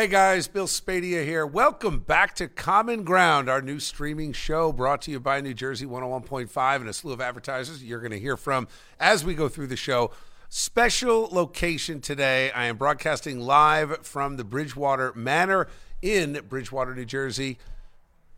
[0.00, 1.46] Hey guys, Bill Spadea here.
[1.46, 5.84] Welcome back to Common Ground, our new streaming show brought to you by New Jersey
[5.84, 8.66] 101.5 and a slew of advertisers you're going to hear from
[8.98, 10.10] as we go through the show.
[10.48, 12.50] Special location today.
[12.52, 15.68] I am broadcasting live from the Bridgewater Manor
[16.00, 17.58] in Bridgewater, New Jersey.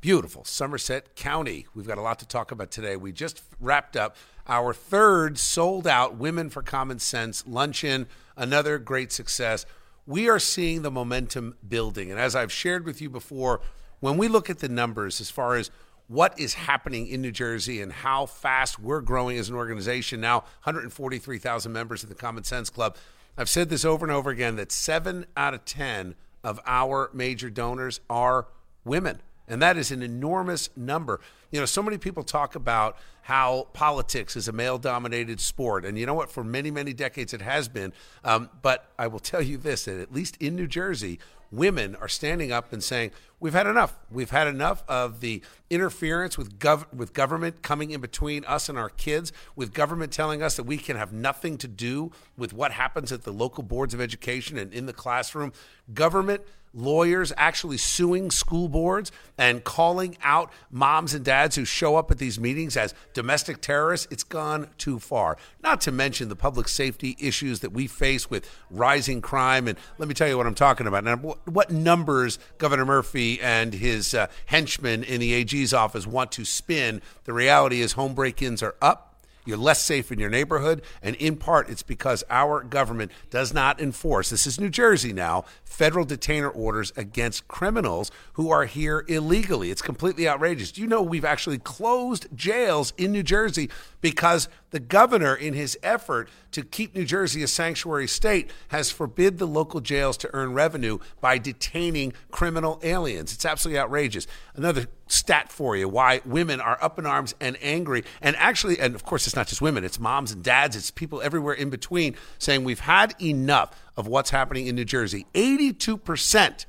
[0.01, 1.69] Beautiful Somerset County.
[1.77, 2.97] We've got a lot to talk about today.
[2.97, 4.17] We just wrapped up
[4.49, 9.65] our third sold out Women for Common Sense luncheon, another great success
[10.07, 12.11] we are seeing the momentum building.
[12.11, 13.61] And as I've shared with you before,
[14.01, 15.71] when we look at the numbers as far as
[16.09, 20.41] what is happening in New Jersey and how fast we're growing as an organization, now
[20.65, 22.97] 143,000 members in the Common Sense Club,
[23.39, 27.49] I've said this over and over again that seven out of 10 of our major
[27.49, 28.49] donors are
[28.85, 29.21] women.
[29.49, 31.21] And that is an enormous number.
[31.51, 35.85] You know, so many people talk about how politics is a male dominated sport.
[35.85, 36.31] And you know what?
[36.31, 37.93] For many, many decades it has been.
[38.25, 41.19] Um, but I will tell you this that at least in New Jersey,
[41.53, 43.99] women are standing up and saying, We've had enough.
[44.09, 48.79] We've had enough of the interference with, gov- with government coming in between us and
[48.79, 52.71] our kids, with government telling us that we can have nothing to do with what
[52.71, 55.53] happens at the local boards of education and in the classroom.
[55.93, 56.43] Government
[56.75, 62.19] lawyers actually suing school boards and calling out moms and dads who show up at
[62.19, 65.37] these meetings as domestic terrorists, it's gone too far.
[65.63, 69.69] Not to mention the public safety issues that we face with rising crime.
[69.69, 71.05] And let me tell you what I'm talking about.
[71.05, 76.45] Now, what numbers Governor Murphy and his uh, henchmen in the AG's office want to
[76.45, 79.12] spin, the reality is home break ins are up
[79.45, 80.83] you're less safe in your neighborhood.
[81.03, 85.45] And in part, it's because our government does not enforce, this is New Jersey now,
[85.65, 89.71] federal detainer orders against criminals who are here illegally.
[89.71, 90.73] It's completely outrageous.
[90.73, 93.71] Do you know we've actually closed jails in New Jersey
[94.01, 99.39] because the governor, in his effort to keep New Jersey a sanctuary state, has forbid
[99.39, 103.33] the local jails to earn revenue by detaining criminal aliens.
[103.33, 104.27] It's absolutely outrageous.
[104.55, 108.03] Another stat for you why women are up in arms and angry.
[108.23, 111.21] And actually, and of course, it's not just women, it's moms and dads, it's people
[111.21, 115.27] everywhere in between saying we've had enough of what's happening in New Jersey.
[115.35, 116.65] 82%,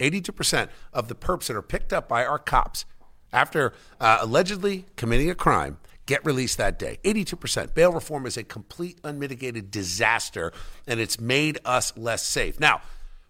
[0.00, 2.84] 82% of the perps that are picked up by our cops
[3.32, 6.98] after uh, allegedly committing a crime get released that day.
[7.04, 7.74] 82%.
[7.74, 10.52] Bail reform is a complete unmitigated disaster,
[10.86, 12.58] and it's made us less safe.
[12.58, 12.80] Now,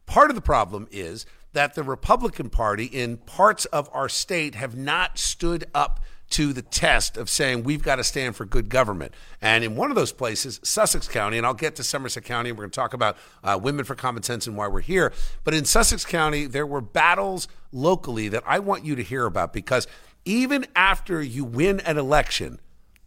[0.07, 4.77] part of the problem is that the Republican Party in parts of our state have
[4.77, 6.01] not stood up
[6.31, 9.13] to the test of saying we've got to stand for good government.
[9.41, 12.59] And in one of those places, Sussex County, and I'll get to Somerset County, and
[12.59, 15.13] we're going to talk about uh, Women for Common Sense and why we're here.
[15.43, 19.53] But in Sussex County, there were battles locally that I want you to hear about
[19.53, 19.89] because
[20.25, 22.61] even after you win an election,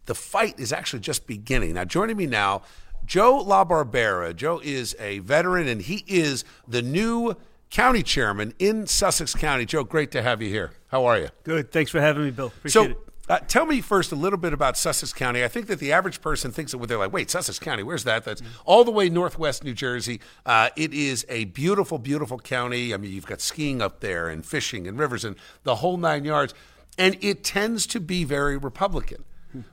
[0.06, 1.74] the fight is actually just beginning.
[1.74, 2.62] Now, joining me now,
[3.04, 4.34] Joe LaBarbera.
[4.36, 7.34] Joe is a veteran, and he is the new
[7.70, 9.64] county chairman in Sussex County.
[9.64, 10.72] Joe, great to have you here.
[10.88, 11.28] How are you?
[11.42, 11.72] Good.
[11.72, 12.48] Thanks for having me, Bill.
[12.48, 12.98] Appreciate so, it.
[13.28, 15.44] Uh, tell me first a little bit about Sussex County.
[15.44, 18.24] I think that the average person thinks that they're like, wait, Sussex County, where's that?
[18.24, 20.20] That's all the way northwest New Jersey.
[20.44, 22.92] Uh, it is a beautiful, beautiful county.
[22.92, 26.24] I mean, you've got skiing up there and fishing and rivers and the whole nine
[26.24, 26.52] yards.
[26.98, 29.24] And it tends to be very Republican.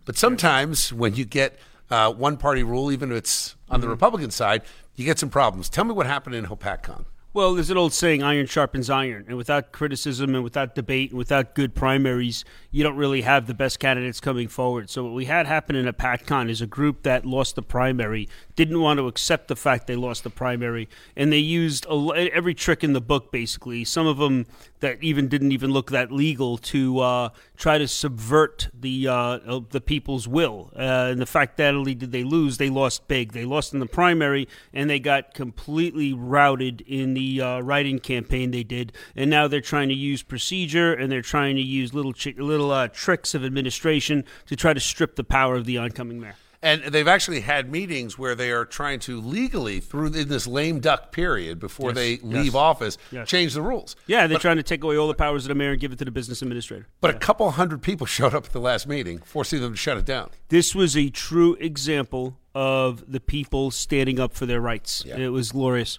[0.06, 1.60] But sometimes when you get
[1.90, 3.92] uh, one party rule, even if it's on the mm-hmm.
[3.92, 4.64] Republican side,
[4.96, 5.70] you get some problems.
[5.70, 7.06] Tell me what happened in Hopatcong.
[7.32, 9.26] Well, there's an old saying, iron sharpens iron.
[9.28, 13.54] And without criticism and without debate and without good primaries, you don't really have the
[13.54, 14.90] best candidates coming forward.
[14.90, 18.80] So, what we had happen in Hopatcong is a group that lost the primary, didn't
[18.80, 22.84] want to accept the fact they lost the primary, and they used a, every trick
[22.84, 23.84] in the book, basically.
[23.84, 24.46] Some of them
[24.82, 29.82] that even didn't even look that legal to uh, try to subvert the uh, the
[29.82, 30.72] people's will.
[30.76, 33.34] Uh, and the fact that only did they lose, they lost big.
[33.34, 38.52] They lost in the primary, and they got completely routed in the uh, writing campaign
[38.52, 38.94] they did.
[39.16, 42.88] And now they're trying to use procedure and they're trying to use little little uh,
[42.90, 46.36] tricks of administration to try to strip the power of the oncoming mayor.
[46.62, 50.82] And they've actually had meetings where they are trying to legally, through in this lame
[50.82, 53.30] duck period before yes, they leave yes, office, yes.
[53.30, 53.96] change the rules.
[54.08, 55.94] Yeah, they're but, trying to take away all the powers of the mayor and give
[55.94, 56.88] it to the business administrator.
[57.00, 57.18] But yeah.
[57.18, 60.06] a couple hundred people showed up at the last meeting, forcing them to shut it
[60.06, 60.32] down.
[60.50, 65.04] This was a true example of the people standing up for their rights.
[65.06, 65.18] Yeah.
[65.18, 65.98] It was glorious.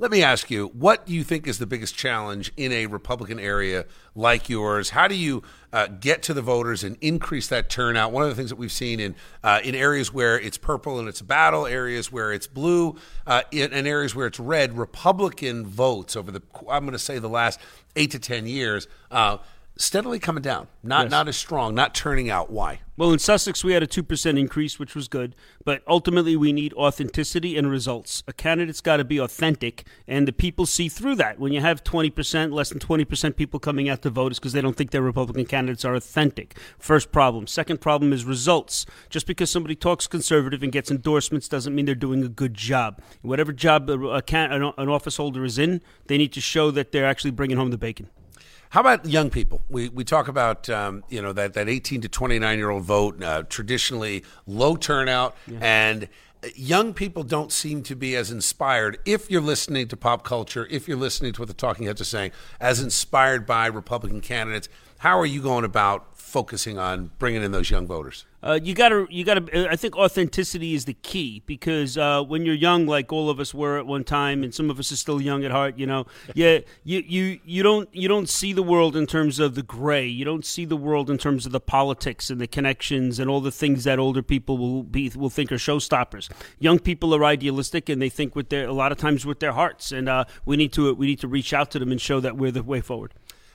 [0.00, 3.38] Let me ask you, what do you think is the biggest challenge in a Republican
[3.38, 3.86] area
[4.16, 4.90] like yours?
[4.90, 8.10] How do you uh, get to the voters and increase that turnout?
[8.10, 9.14] One of the things that we've seen in
[9.44, 13.42] uh, in areas where it's purple and it's a battle, areas where it's blue, uh,
[13.52, 17.28] in, and areas where it's red, Republican votes over the I'm going to say the
[17.28, 17.60] last
[17.94, 19.38] eight to ten years uh,
[19.76, 21.10] steadily coming down, not Yes.
[21.10, 22.50] not as strong, not turning out.
[22.50, 22.80] Why?
[22.96, 25.34] Well, in Sussex, we had a 2% increase, which was good.
[25.64, 28.22] But ultimately, we need authenticity and results.
[28.28, 31.40] A candidate's got to be authentic, and the people see through that.
[31.40, 34.60] When you have 20%, less than 20% people coming out to vote, is because they
[34.60, 36.56] don't think their Republican candidates are authentic.
[36.78, 37.48] First problem.
[37.48, 38.86] Second problem is results.
[39.10, 43.02] Just because somebody talks conservative and gets endorsements doesn't mean they're doing a good job.
[43.22, 46.70] Whatever job a, a can, an, an office holder is in, they need to show
[46.70, 48.08] that they're actually bringing home the bacon.
[48.74, 49.62] How about young people?
[49.70, 53.22] We, we talk about um, you know that, that 18 to 29 year old vote,
[53.22, 56.08] uh, traditionally low turnout, and
[56.56, 58.98] young people don't seem to be as inspired.
[59.04, 62.04] If you're listening to pop culture, if you're listening to what the talking heads are
[62.04, 64.68] saying, as inspired by Republican candidates,
[65.04, 68.24] how are you going about focusing on bringing in those young voters?
[68.42, 69.70] Uh, you gotta, you gotta.
[69.70, 73.52] I think authenticity is the key because uh, when you're young, like all of us
[73.52, 76.06] were at one time, and some of us are still young at heart, you know,
[76.34, 80.06] yeah, you, you, you don't, you don't see the world in terms of the gray.
[80.06, 83.42] You don't see the world in terms of the politics and the connections and all
[83.42, 86.30] the things that older people will be will think are showstoppers.
[86.58, 89.52] Young people are idealistic and they think with their a lot of times with their
[89.52, 92.20] hearts, and uh, we need to we need to reach out to them and show
[92.20, 93.12] that we're the way forward.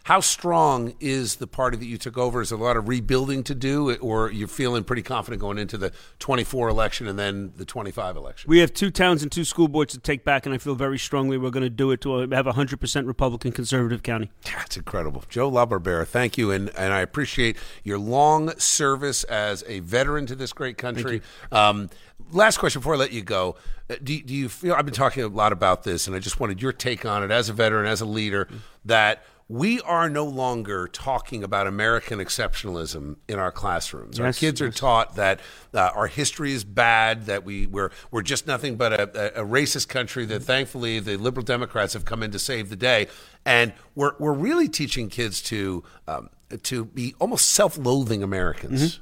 [0.09, 2.41] How strong is the party that you took over?
[2.41, 5.77] Is there a lot of rebuilding to do, or you're feeling pretty confident going into
[5.77, 8.49] the 24 election and then the 25 election?
[8.49, 10.97] We have two towns and two school boards to take back, and I feel very
[10.97, 14.31] strongly we're going to do it to have a hundred percent Republican conservative county.
[14.45, 15.25] That's incredible.
[15.29, 16.49] Joe LaBarbera, thank you.
[16.49, 21.21] And, and I appreciate your long service as a veteran to this great country.
[21.51, 21.91] Um,
[22.31, 23.57] last question before I let you go.
[23.87, 26.39] Uh, Do, do you feel, I've been talking a lot about this, and I just
[26.39, 28.47] wanted your take on it as a veteran, as a leader,
[28.85, 34.19] that we are no longer talking about American exceptionalism in our classrooms.
[34.19, 35.39] our Yes, kids are taught that
[35.73, 39.87] uh, our history is bad, that we, we're, we're just nothing but a, a, racist
[39.87, 43.07] country, that thankfully the liberal Democrats have come in to save the day.
[43.43, 46.29] And we're, we're really teaching kids to, um,
[46.63, 48.99] to be almost self loathing Americans.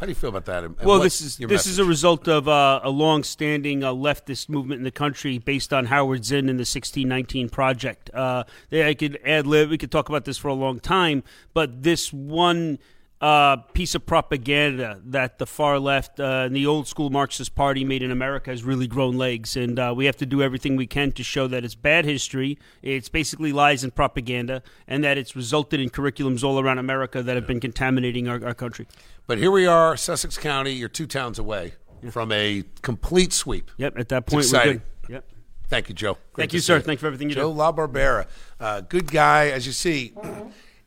[0.00, 0.64] How do you feel about that?
[0.64, 4.78] and- Well, this is this is a result of uh, a long-standing uh, leftist movement
[4.80, 8.10] in the country based on Howard Zinn and the 1619 Project.
[8.12, 9.70] Uh, they- I could ad lib.
[9.70, 11.22] We could talk about this for a long time,
[11.54, 12.78] but this one
[13.20, 17.82] uh, piece of propaganda that the far left uh, and the old school Marxist Party
[17.82, 20.86] made in America has really grown legs, and uh, we have to do everything we
[20.86, 25.34] can to show that it's bad history, it's basically lies and propaganda, and that it's
[25.34, 28.86] resulted in curriculums all around America that have been contaminating our, our country.
[29.26, 30.72] But here we are, Sussex County.
[30.72, 31.72] You're two towns away
[32.10, 33.70] from a complete sweep.
[33.78, 34.82] Yep, at that point we're good.
[35.08, 35.24] Yep.
[35.68, 36.18] Thank you, Joe.
[36.34, 36.78] Great Thank you, sir.
[36.78, 37.58] Thank you for everything you Joe do.
[37.58, 38.26] LaBarbera,
[38.60, 39.48] uh, good guy.
[39.48, 40.12] As you see,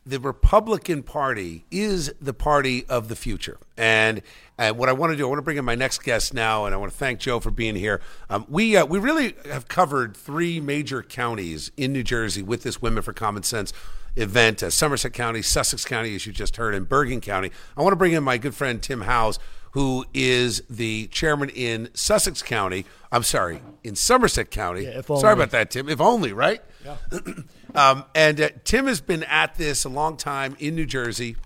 [0.06, 3.58] the Republican Party is the party of the future.
[3.76, 4.22] And
[4.56, 6.64] uh, what I want to do, I want to bring in my next guest now,
[6.64, 8.00] and I want to thank Joe for being here.
[8.30, 12.80] Um, we uh, we really have covered three major counties in New Jersey with this
[12.80, 13.72] Women for Common Sense
[14.18, 17.50] event: uh, Somerset County, Sussex County, as you just heard, and Bergen County.
[17.76, 19.38] I want to bring in my good friend Tim Howes,
[19.72, 22.84] who is the chairman in Sussex County.
[23.10, 24.84] I'm sorry, in Somerset County.
[24.84, 25.88] if Sorry about that, Tim.
[25.88, 26.60] If only, right?
[26.84, 26.96] Yeah.
[27.74, 31.36] um, and uh, Tim has been at this a long time in New Jersey.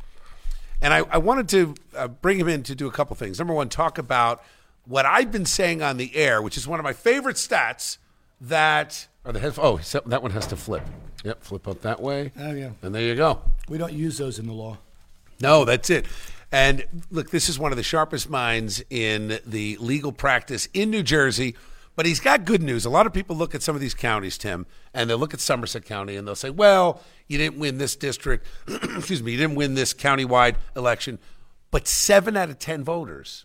[0.80, 3.38] And I, I wanted to uh, bring him in to do a couple things.
[3.38, 4.42] Number one, talk about
[4.84, 7.98] what I've been saying on the air, which is one of my favorite stats.
[8.40, 9.54] That are the head.
[9.58, 10.82] Oh, that one has to flip.
[11.24, 12.32] Yep, flip up that way.
[12.38, 12.70] Oh, yeah.
[12.82, 13.40] And there you go.
[13.68, 14.78] We don't use those in the law.
[15.40, 16.06] No, that's it.
[16.50, 21.02] And look, this is one of the sharpest minds in the legal practice in New
[21.02, 21.54] Jersey.
[21.94, 22.84] But he's got good news.
[22.84, 25.40] A lot of people look at some of these counties, Tim, and they'll look at
[25.40, 28.46] Somerset County and they'll say, well, you didn't win this district.
[28.68, 31.18] Excuse me, you didn't win this countywide election.
[31.70, 33.44] But seven out of 10 voters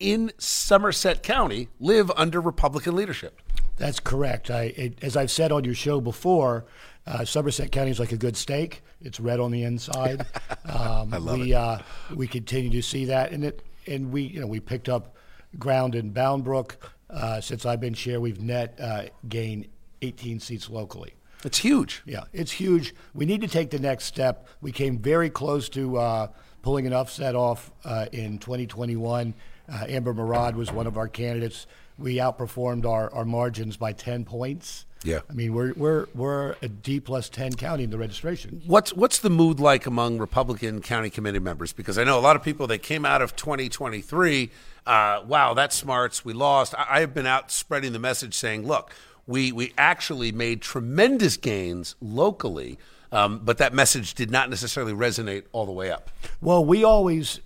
[0.00, 3.40] in Somerset County live under Republican leadership.
[3.76, 4.50] That's correct.
[4.50, 6.64] I, it, as I've said on your show before,
[7.06, 8.82] uh, Somerset County is like a good steak.
[9.02, 10.26] It's red on the inside.
[10.66, 11.78] Um, I love we, Uh,
[12.14, 15.14] we continue to see that, and it and we you know we picked up
[15.58, 16.78] ground in Bound Brook.
[17.10, 19.66] Uh, since I've been chair, we've net uh, gained
[20.00, 21.12] 18 seats locally.
[21.44, 22.02] It's huge.
[22.06, 22.94] Yeah, it's huge.
[23.12, 24.48] We need to take the next step.
[24.62, 26.28] We came very close to uh,
[26.62, 29.34] pulling an upset off uh, in 2021.
[29.70, 31.66] Uh, Amber Murad was one of our candidates.
[31.98, 34.86] We outperformed our, our margins by 10 points.
[35.04, 35.20] Yeah.
[35.28, 38.62] I mean, we're, we're, we're a D plus 10 county in the registration.
[38.66, 41.72] What's what's the mood like among Republican county committee members?
[41.72, 44.50] Because I know a lot of people they came out of 2023.
[44.86, 46.24] Uh, wow, that smarts.
[46.24, 46.74] We lost.
[46.74, 48.92] I, I have been out spreading the message saying, look,
[49.26, 52.78] we we actually made tremendous gains locally,
[53.12, 56.10] um, but that message did not necessarily resonate all the way up.
[56.40, 57.40] Well, we always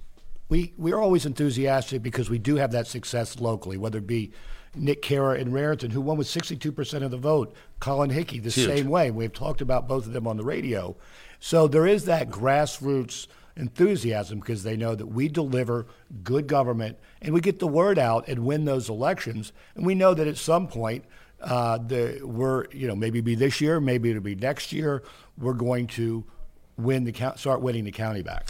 [0.49, 4.33] we we're always enthusiastic because we do have that success locally, whether it be
[4.79, 8.67] Nick Kara in Raritan, who won with 62% of the vote, Colin Hickey the Huge.
[8.67, 9.11] same way.
[9.11, 10.97] We've talked about both of them on the radio.
[11.41, 15.87] So there is that grassroots enthusiasm because they know that we deliver
[16.23, 19.53] good government and we get the word out and win those elections.
[19.75, 21.05] And we know that at some point,
[21.41, 25.03] uh, the, we're, you know, maybe be this year, maybe it'll be next year,
[25.37, 26.25] we're going to
[26.77, 28.49] win the count, start winning the county back.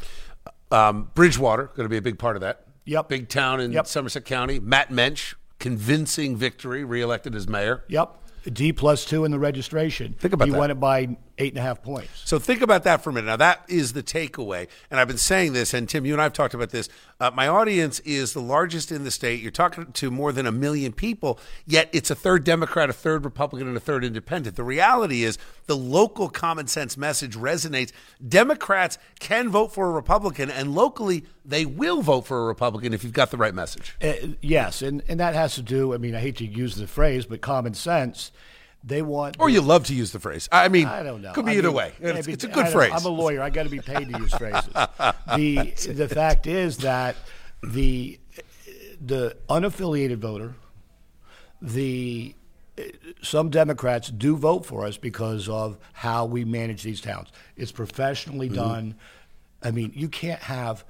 [0.71, 2.65] Um, Bridgewater going to be a big part of that.
[2.85, 3.09] Yep.
[3.09, 3.87] Big town in Yep.
[3.87, 4.59] Somerset County.
[4.59, 7.85] Matt Moench, convincing victory, reelected as mayor.
[7.89, 8.15] Yep.
[8.53, 10.15] D plus two in the registration.
[10.19, 10.59] Think about he that.
[10.59, 12.11] won it by eight and a half points.
[12.25, 13.27] So think about that for a minute.
[13.27, 16.25] Now that is the takeaway, and I've been saying this, and Tim, you and I
[16.25, 16.89] have talked about this.
[17.21, 19.41] Uh, my audience is the largest in the state.
[19.41, 23.25] You're talking to more than a million people, yet it's a third Democrat, a third
[23.25, 24.57] Republican, and a third Independent.
[24.57, 27.93] The reality is the local common sense message resonates.
[28.27, 33.05] Democrats can vote for a Republican, and locally they will vote for a Republican if
[33.05, 33.97] you've got the right message.
[34.03, 36.87] Uh, yes, and, and that has to do, I mean, I hate to use the
[36.87, 38.31] phrase, but common sense.
[38.85, 39.37] They want.
[39.41, 40.49] Or you love to use the phrase.
[40.53, 41.33] I mean, I don't know.
[41.33, 41.93] Could be I either mean, way.
[42.01, 42.93] It's, maybe- it's a good phrase.
[42.95, 43.43] I'm a lawyer.
[43.43, 44.65] I got to be paid to use phrases.
[45.37, 47.17] the The fact is that
[47.63, 48.19] the
[49.05, 50.55] the unaffiliated voter,
[51.61, 52.35] the
[53.23, 57.29] some Democrats do vote for us because of how we manage these towns.
[57.57, 58.55] It's professionally Mm-hmm.
[58.57, 58.95] done.
[59.63, 60.85] I mean, you can't have.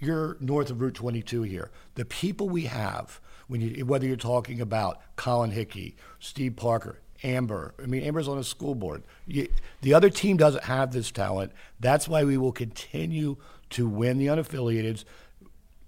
[0.00, 1.70] You're north of Route 22 here.
[1.94, 3.18] The people we have,
[3.48, 7.74] when you, whether you're talking about Colin Hickey, Steve Parker, Amber.
[7.82, 9.02] I mean, Amber's on a school board.
[9.26, 9.48] You,
[9.82, 11.52] the other team doesn't have this talent.
[11.78, 13.36] That's why we will continue
[13.70, 15.04] to win the unaffiliateds,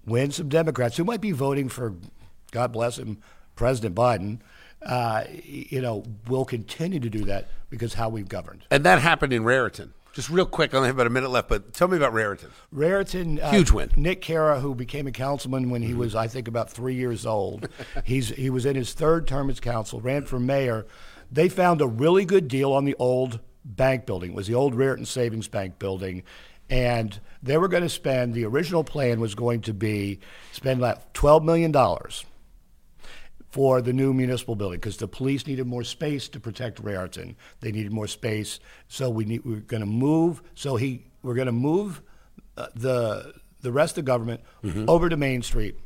[0.06, 1.94] win some Democrats who might be voting for,
[2.50, 3.18] God bless him,
[3.56, 4.40] President Biden.
[4.84, 8.64] Uh, you know, we'll continue to do that because how we've governed.
[8.70, 9.94] and that happened in Raritan.
[10.12, 12.50] Just real quick, I only have about a minute left, but tell me about Raritan.
[12.70, 13.90] Raritan, uh, Huge win.
[13.96, 17.66] Nick Cara, who became a councilman when he was, I think, about three years old.
[18.04, 20.84] He's he was in his third term as council, ran for mayor.
[21.32, 24.32] They found a really good deal on the old bank building.
[24.32, 26.24] It was the old Raritan Savings Bank building,
[26.68, 28.34] and they were going to spend.
[28.34, 30.20] The original plan was going to be
[30.52, 32.26] spend about twelve million dollars
[33.48, 37.36] for the new municipal building because the police needed more space to protect Raritan.
[37.60, 40.42] They needed more space, so we need, we are going to move.
[40.54, 42.02] So he we're going to move
[42.58, 44.42] uh, the the rest of the government
[44.88, 45.78] over to Main Street,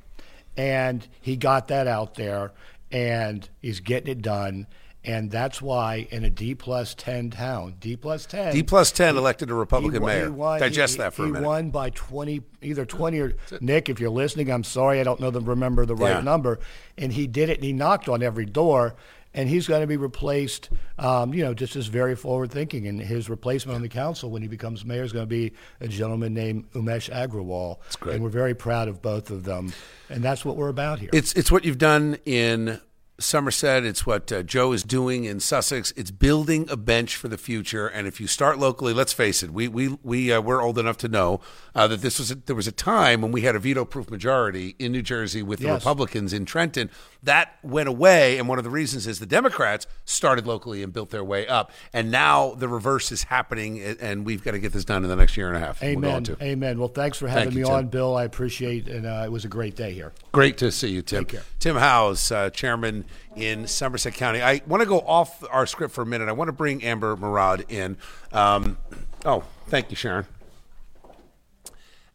[0.56, 2.52] and he got that out there,
[2.90, 4.66] and he's getting it done.
[5.06, 9.16] And that's why in a D plus ten town, D plus ten, D plus 10
[9.16, 10.24] elected a Republican he mayor.
[10.24, 11.44] he won- Digest he- that for he a minute.
[11.44, 15.20] He won by 20, either 20 or Nick, if you're listening, I'm sorry, I don't
[15.20, 16.20] know the remember the right Yeah.
[16.22, 16.58] number.
[16.98, 18.96] And he did it, and he knocked on every door.
[19.34, 22.86] And he's going to be replaced, um, you know, just as very forward thinking.
[22.88, 25.88] And his replacement on the council when he becomes mayor is going to be a
[25.88, 27.76] gentleman named Umesh Agrawal.
[27.82, 28.14] That's great.
[28.14, 29.74] And we're very proud of both of them.
[30.08, 31.10] And that's what we're about here.
[31.12, 32.80] It's it's what you've done in
[33.18, 33.84] Somerset.
[33.84, 35.92] It's what uh, Joe is doing in Sussex.
[35.96, 37.86] It's building a bench for the future.
[37.86, 40.98] And if you start locally, let's face it, we we we uh, we're old enough
[40.98, 41.40] to know
[41.74, 44.76] uh, that this was a, there was a time when we had a veto-proof majority
[44.78, 45.80] in New Jersey with the Yes.
[45.80, 46.90] Republicans in Trenton.
[47.22, 51.10] That went away, and one of the reasons is the Democrats started locally and built
[51.10, 51.72] their way up.
[51.92, 55.16] And now the reverse is happening, and- we've got to get this done in the
[55.16, 55.80] next year and a half.
[55.80, 56.24] We'll Amen.
[56.42, 56.78] Amen.
[56.78, 58.16] Well, thanks for having you, me on, Bill.
[58.16, 58.96] I appreciate it.
[58.96, 60.12] And uh, it was a great day here.
[60.32, 61.26] Great to see you, Tim.
[61.58, 64.42] Tim Howes, uh, chairman in Somerset County.
[64.42, 66.28] I want to go off our script for a minute.
[66.28, 67.96] I want to bring Amber Murad in.
[68.32, 68.78] Um,
[69.24, 70.26] oh, thank you, Sharon.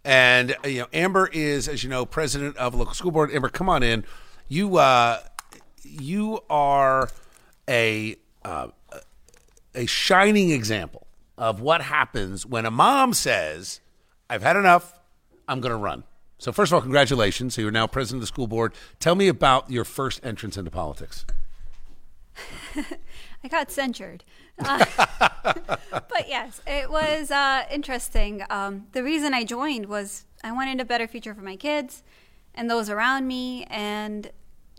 [0.04, 3.32] And you know, Amber is, as you know, president of local school board.
[3.32, 4.04] Amber, come on in.
[4.48, 5.20] You uh,
[5.84, 7.10] you are
[7.70, 8.68] a uh,
[9.76, 11.06] a shining example
[11.38, 13.80] of what happens when a mom says,
[14.30, 15.00] "I've had enough.
[15.48, 16.04] I'm going to run."
[16.42, 17.54] So, first of all, congratulations.
[17.54, 18.74] So, you're now president of the school board.
[19.00, 21.24] Tell me about your first entrance into politics.
[23.44, 24.24] I got censured.
[24.58, 24.84] Uh,
[25.92, 28.42] but yes, it was uh, interesting.
[28.50, 32.02] Um, the reason I joined was I wanted a better future for my kids
[32.56, 33.66] and those around me.
[33.66, 34.32] And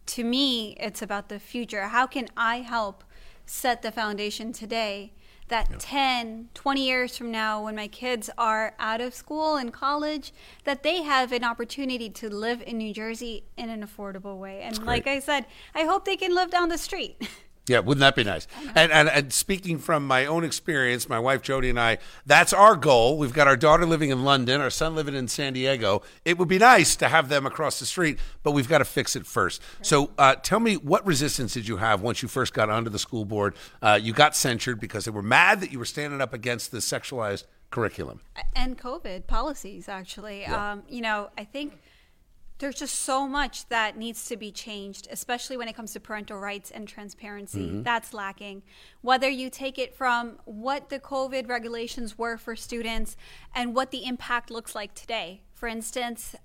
[0.07, 1.83] to me, it's about the future.
[1.83, 3.05] How can I help
[3.47, 5.13] set the foundation today
[5.53, 10.33] that 10, 20 years from now, when my kids are out of school and college,
[10.65, 14.63] that they have an opportunity to live in New Jersey in an affordable way?
[14.63, 15.45] And like I said,
[15.75, 17.29] I hope they can live down the street.
[17.69, 18.49] Yeah, wouldn't that be nice?
[18.75, 22.75] And, and and speaking from my own experience, my wife Jody and I, that's our
[22.75, 23.19] goal.
[23.19, 26.03] We've got our daughter living in London, our son living in San Diego.
[26.25, 29.15] It would be nice to have them across the street, but we've got to fix
[29.15, 29.63] it first.
[29.81, 32.99] So, uh, tell me, what resistance did you have once you first got onto the
[32.99, 33.55] school board?
[33.81, 36.79] Uh, you got censured because they were mad that you were standing up against the
[36.79, 38.21] sexualized curriculum.
[38.55, 40.45] and COVID policies, actually.
[40.47, 41.79] Um, you know, I think
[42.63, 46.39] there's just so much that needs to be changed, especially when it comes to parental
[46.39, 47.67] rights and transparency.
[47.67, 47.83] Mm-hmm.
[47.83, 48.63] That's lacking.
[49.01, 53.17] Whether you take it from what the COVID regulations were for students
[53.53, 55.43] and what the impact looks like today.
[55.53, 56.37] For instance,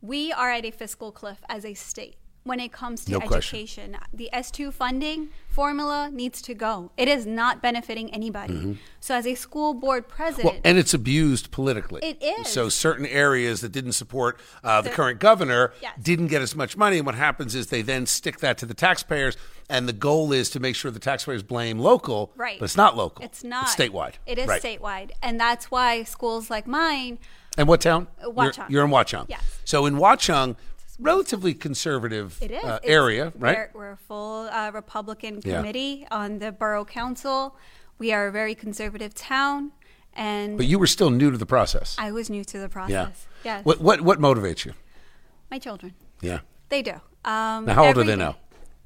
[0.00, 3.58] we are at a fiscal cliff as a state when it comes to No question.
[3.58, 3.96] education.
[4.12, 6.90] The S2 funding formula needs to go.
[6.96, 8.78] It is not benefiting anybody.
[9.00, 10.46] So, as a school board president, Mm-hmm.
[10.56, 12.00] Well, and it's abused politically.
[12.04, 12.48] It is.
[12.48, 15.94] So certain areas that didn't support uh, the, current governor Yes.
[16.02, 16.98] didn't get as much money.
[16.98, 19.36] And what happens is they then stick that to the taxpayers,
[19.70, 22.30] and the goal is to make sure the taxpayers blame local.
[22.36, 22.58] Right.
[22.58, 23.24] But it's not local.
[23.24, 23.64] It's not.
[23.64, 24.14] It's statewide.
[24.26, 24.60] It is Right.
[24.62, 25.12] statewide.
[25.22, 27.18] And that's why schools like mine,
[27.56, 28.08] And what town?
[28.22, 28.56] Uh, Watchung.
[28.56, 29.26] You're, you're in Watchung.
[29.28, 29.40] Yes.
[29.64, 30.56] So in Watchung,
[30.98, 32.64] relatively conservative it is.
[32.64, 33.68] uh, area, right?
[33.74, 35.56] We're, we're a full uh, Republican Yeah.
[35.56, 37.56] committee on the borough council.
[37.98, 39.72] We are a very conservative town.
[40.16, 41.96] And But you were still new to the process.
[41.98, 43.26] I was new to the process.
[43.44, 43.56] yeah.
[43.56, 43.64] Yes.
[43.64, 44.72] What, what what motivates you?
[45.50, 45.94] My children.
[46.20, 46.40] Yeah.
[46.68, 46.92] They do.
[47.24, 48.36] Um, Now, how old are they now?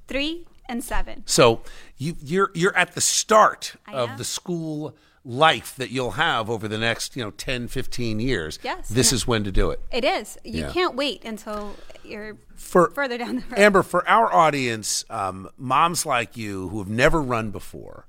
[0.07, 1.23] Three and seven.
[1.27, 1.61] So
[1.99, 6.79] you, you're you're at the start of the school life that you'll have over the
[6.79, 8.59] next you know 10, 15 years.
[8.63, 8.89] Yes.
[8.89, 9.81] This is when to do it.
[9.93, 10.39] It is.
[10.45, 10.73] You Yeah.
[10.73, 13.59] can't wait until you're For further down the road.
[13.59, 18.07] Amber, for our audience, um, moms like you who have never run before,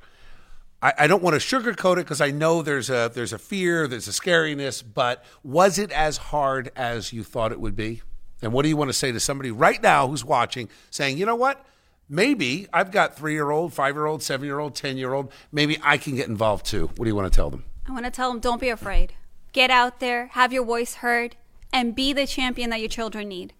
[0.81, 3.87] I, I don't want to sugarcoat it because I know there's a there's a fear,
[3.87, 8.01] there's a scariness, but was it as hard as you thought it would be?
[8.41, 11.25] And what do you want to say to somebody right now who's watching, saying, you
[11.25, 11.65] know what?
[12.09, 15.31] Maybe I've got three year old, five year old, seven year old, ten year old.
[15.51, 16.87] Maybe I can get involved too.
[16.87, 17.65] What do you want to tell them?
[17.87, 19.13] I want to tell them don't be afraid.
[19.53, 21.35] Get out there, have your voice heard,
[21.71, 23.53] and be the champion that your children need.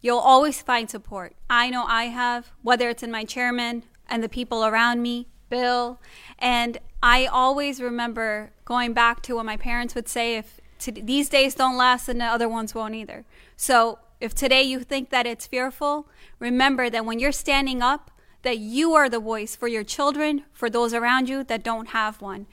[0.00, 1.34] You'll always find support.
[1.48, 5.98] I know I have, whether it's in my chairman and the people around me, Bill.
[6.38, 11.28] And I always remember going back to what my parents would say if to, these
[11.28, 13.24] days don't last, then the other ones won't either.
[13.56, 18.10] So if today you think that it's fearful, remember that when you're standing up,
[18.42, 22.20] that you are the voice for your children, for those around you that don't have
[22.20, 22.46] one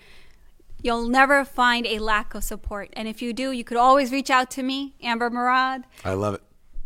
[0.84, 2.90] you'll never find a lack of support.
[2.94, 5.86] And if you do, you could always reach out to me, Amber Murad.
[6.04, 6.44] I love it.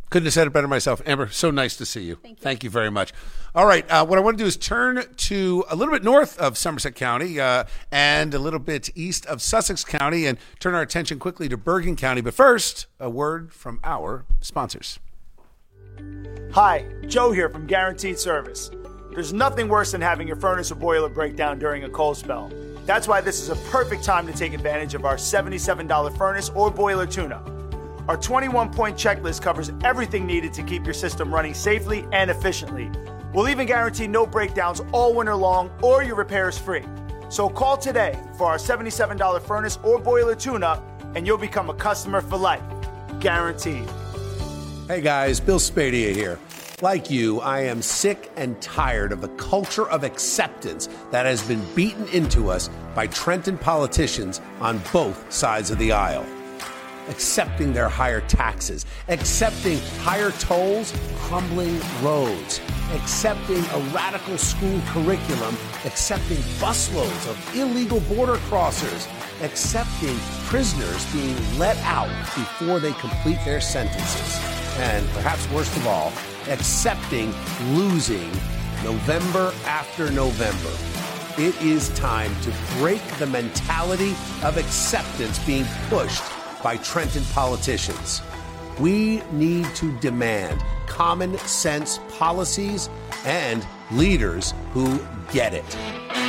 [0.09, 1.01] Couldn't have said it better myself.
[1.05, 2.17] Amber, so nice to see you.
[2.39, 2.69] Thank you.
[2.69, 3.11] very much.
[3.53, 3.89] All right.
[3.89, 6.95] Uh, what I want to do is turn to a little bit north of Somerset
[6.95, 11.49] County uh, and a little bit east of Sussex County and turn our attention quickly
[11.49, 12.21] to Bergen County.
[12.21, 14.99] But first, a word from our sponsors.
[16.51, 18.71] Hi, Joe here from Guaranteed Service.
[19.11, 22.51] There's nothing worse than having your furnace or boiler break down during a cold spell.
[22.85, 26.71] That's why this is a perfect time to take advantage of our $77 furnace or
[26.71, 27.56] boiler tune up.
[28.07, 32.89] Our 21 point checklist covers everything needed to keep your system running safely and efficiently.
[33.33, 36.85] We'll even guarantee no breakdowns all winter long or your repairs free.
[37.29, 40.81] So call today for our $77 furnace or boiler tune up
[41.15, 42.63] and you'll become a customer for life.
[43.19, 43.89] Guaranteed.
[44.87, 46.39] Hey guys, Bill Spadea here.
[46.81, 51.65] Like you, I am sick and tired of the culture of acceptance that has been
[51.75, 56.25] beaten into us by Trenton politicians on both sides of the aisle.
[57.09, 62.59] Accepting their higher taxes, accepting higher tolls, crumbling roads,
[62.93, 69.07] accepting a radical school curriculum, accepting busloads of illegal border crossers,
[69.41, 70.17] accepting
[70.47, 74.39] prisoners being let out before they complete their sentences,
[74.79, 76.11] and perhaps worst of all,
[76.49, 77.33] accepting
[77.71, 78.29] losing
[78.83, 80.71] November after November.
[81.41, 84.11] It is time to break the mentality
[84.43, 86.23] of acceptance being pushed
[86.63, 88.21] by Trenton politicians.
[88.79, 92.89] We need to demand common sense policies
[93.25, 94.99] and leaders who
[95.31, 96.26] get it.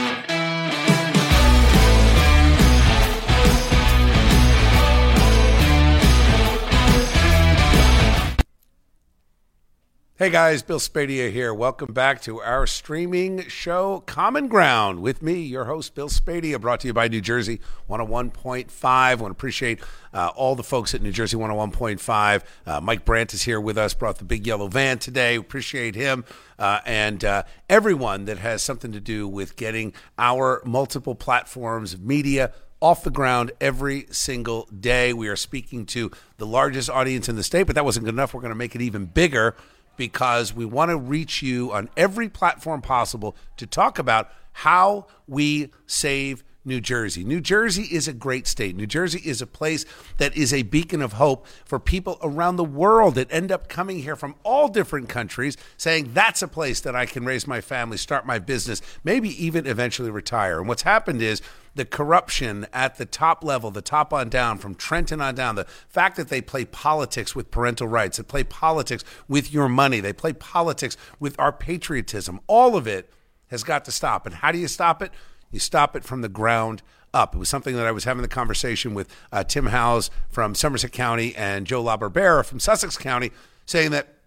[10.19, 11.55] Hey guys, Bill Spadea here.
[11.55, 16.81] Welcome back to our streaming show, Common Ground, with me, your host, Bill Spadea, brought
[16.81, 18.69] to you by New Jersey 101.5.
[18.83, 19.79] I want to appreciate
[20.13, 22.43] uh, all the folks at New Jersey 101.5.
[22.67, 25.37] Uh, Mike Brandt is here with us, brought the big yellow van today.
[25.37, 26.25] Appreciate him.
[26.59, 32.03] Uh, and uh, everyone that has something to do with getting our multiple platforms of
[32.03, 35.13] media off the ground every single day.
[35.13, 38.35] We are speaking to the largest audience in the state, but that wasn't good enough.
[38.35, 39.55] We're going to make it even bigger
[39.99, 45.71] because we want to reach you on every platform possible to talk about how we
[45.87, 47.25] save New Jersey.
[47.25, 48.77] New Jersey is a great state.
[48.77, 49.85] New Jersey is a place
[50.19, 54.01] that is a beacon of hope for people around the world that end up coming
[54.01, 57.97] here from all different countries saying, that's a place that I can raise my family,
[57.97, 60.59] start my business, maybe even eventually retire.
[60.59, 61.41] And what's happened is
[61.79, 65.65] the corruption at the top level, the top on down, from Trenton on down, the
[65.89, 70.13] fact that they play politics with parental rights, they play politics with your money, they
[70.13, 73.11] play politics with our patriotism, all of it
[73.49, 74.27] has got to stop.
[74.27, 75.13] And how do you stop it?
[75.51, 76.83] You stop it from the ground
[77.15, 77.35] up.
[77.35, 80.93] It was something that I was having the conversation with uh, Tim Howes from Somerset
[80.93, 83.33] County and Joe LaBarbera from Sussex County,
[83.65, 84.18] saying that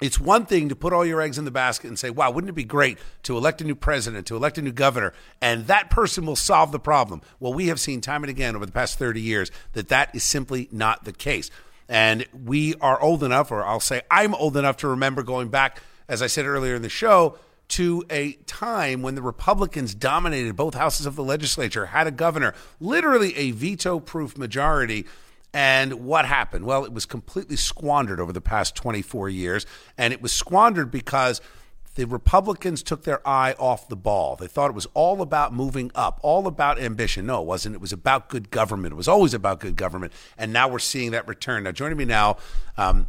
[0.00, 2.50] it's one thing to put all your eggs in the basket and say, wow, wouldn't
[2.50, 5.88] it be great to elect a new president, to elect a new governor, and that
[5.88, 7.22] person will solve the problem?
[7.40, 10.22] Well, we have seen time and again over the past 30 years that that is
[10.22, 11.50] simply not the case.
[11.88, 15.80] And we are old enough, or I'll say I'm old enough to remember going back,
[16.08, 20.74] as I said earlier in the show, to a time when the Republicans dominated both
[20.74, 25.06] houses of the legislature, had a governor, literally a veto proof majority
[25.56, 26.66] and what happened?
[26.66, 29.64] Well, it was completely squandered over the past 24 years.
[29.96, 31.40] And it was squandered because
[31.94, 34.36] the Republicans took their eye off the ball.
[34.36, 37.24] They thought it was all about moving up, all about ambition.
[37.24, 37.74] No, it wasn't.
[37.74, 38.92] It was about good government.
[38.92, 40.12] It was always about good government.
[40.36, 41.62] And now we're seeing that return.
[41.62, 42.36] Now, joining me now,
[42.76, 43.06] um,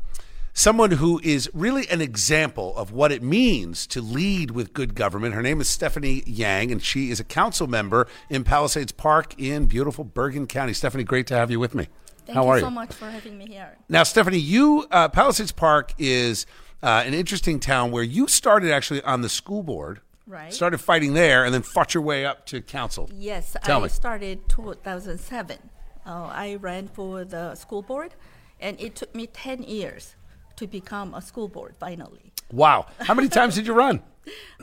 [0.53, 5.35] someone who is really an example of what it means to lead with good government.
[5.35, 9.65] Her name is Stephanie Yang, and she is a council member in Palisades Park in
[9.65, 10.71] beautiful Bergen County.
[10.71, 11.89] Stephanie, great to have you with me.
[12.27, 12.71] Thank How you are so you?
[12.71, 13.77] much for having me here.
[13.87, 16.45] Now, Stephanie, you uh, Palisades Park is
[16.83, 20.01] uh, an interesting town where you started actually on the school board.
[20.27, 20.53] Right.
[20.53, 23.09] Started fighting there, and then fought your way up to council.
[23.13, 23.89] Yes, Tell I me.
[23.89, 25.57] started 2007.
[26.05, 28.13] Uh, I ran for the school board,
[28.59, 30.15] and it took me 10 years
[30.57, 32.33] to become a school board finally.
[32.51, 32.87] Wow.
[32.99, 34.01] How many times did you run?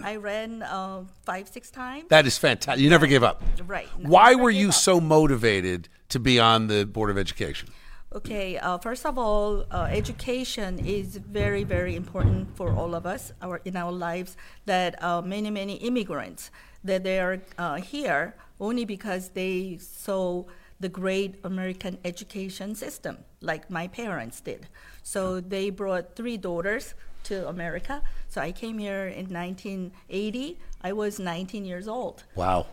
[0.03, 2.05] I ran uh, five, six times.
[2.09, 2.83] That is fantastic.
[2.83, 3.43] You never gave up.
[3.67, 3.89] Right.
[3.99, 4.75] Why were you up.
[4.75, 7.69] so motivated to be on the Board of Education?
[8.15, 13.33] Okay, uh, first of all, uh, education is very, very important for all of us
[13.43, 14.37] our, in our lives.
[14.67, 16.53] That uh, many, many immigrants
[16.85, 20.45] that they are uh, here only because they saw
[20.79, 24.69] the great American education system, like my parents did.
[25.03, 26.95] So they brought three daughters
[27.25, 28.03] to America.
[28.29, 30.59] So I came here in 1980.
[30.83, 32.67] I was 19 years old Wow.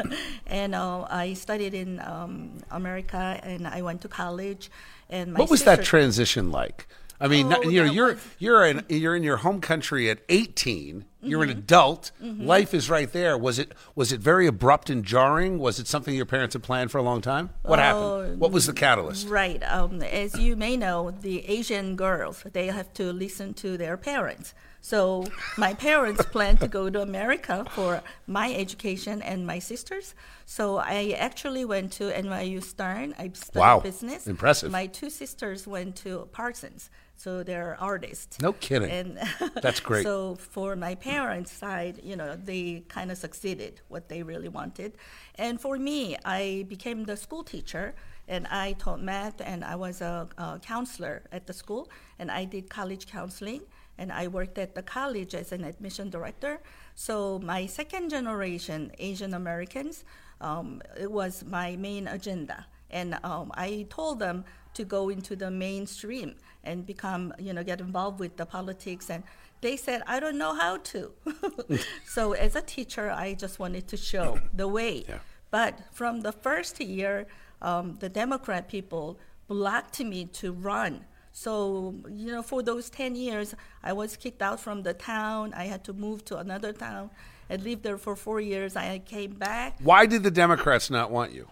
[0.46, 4.70] and uh, I studied in um, America, and I went to college.
[5.08, 6.86] And my What was that transition like?
[7.20, 10.18] I mean, Oh, you know, you're was- you're in you're in your home country at
[10.28, 11.04] 18.
[11.22, 11.58] You're an Mm-hmm.
[11.58, 12.10] adult.
[12.20, 13.38] Life is right there.
[13.38, 15.58] Was it was it very abrupt and jarring?
[15.58, 17.50] Was it something your parents had planned for a long time?
[17.62, 18.40] What Oh, happened?
[18.40, 19.28] What was the catalyst?
[19.28, 19.62] Right.
[19.62, 24.52] Um, as you may know, the Asian girls they have to listen to their parents.
[24.84, 30.16] So my parents planned to go to America for my education and my sisters.
[30.44, 33.14] So I actually went to NYU Stern.
[33.16, 33.78] I studied Wow.
[33.78, 34.26] business.
[34.26, 34.72] Impressive.
[34.72, 36.90] My two sisters went to Parsons.
[37.22, 38.40] So they're artists.
[38.40, 38.90] No kidding.
[38.90, 39.20] And
[39.62, 40.02] That's great.
[40.02, 44.94] So for my parents' side, you know, they kind of succeeded what they really wanted.
[45.36, 47.94] And for me, I became the school teacher
[48.26, 52.44] and I taught math and I was a, a counselor at the school and I
[52.44, 53.60] did college counseling
[53.98, 56.60] and I worked at the college as an admission director.
[56.96, 60.04] So my second generation Asian Americans,
[60.40, 62.66] um, it was my main agenda.
[62.90, 67.80] And um, I told them to go into the mainstream and become, you know, get
[67.80, 69.10] involved with the politics.
[69.10, 69.24] And
[69.60, 71.12] they said, I don't know how to.
[72.06, 75.04] so as a teacher, I just wanted to show the way.
[75.08, 75.18] Yeah.
[75.50, 77.26] But from the first year,
[77.60, 81.04] um, the Democrat people blocked me to run.
[81.32, 85.54] So, you know, for those 10 years, I was kicked out from the town.
[85.54, 87.10] I had to move to another town.
[87.48, 88.76] I lived there for four years.
[88.76, 89.76] I came back.
[89.82, 91.48] Why did the Democrats not want you?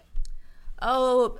[0.81, 1.37] Oh,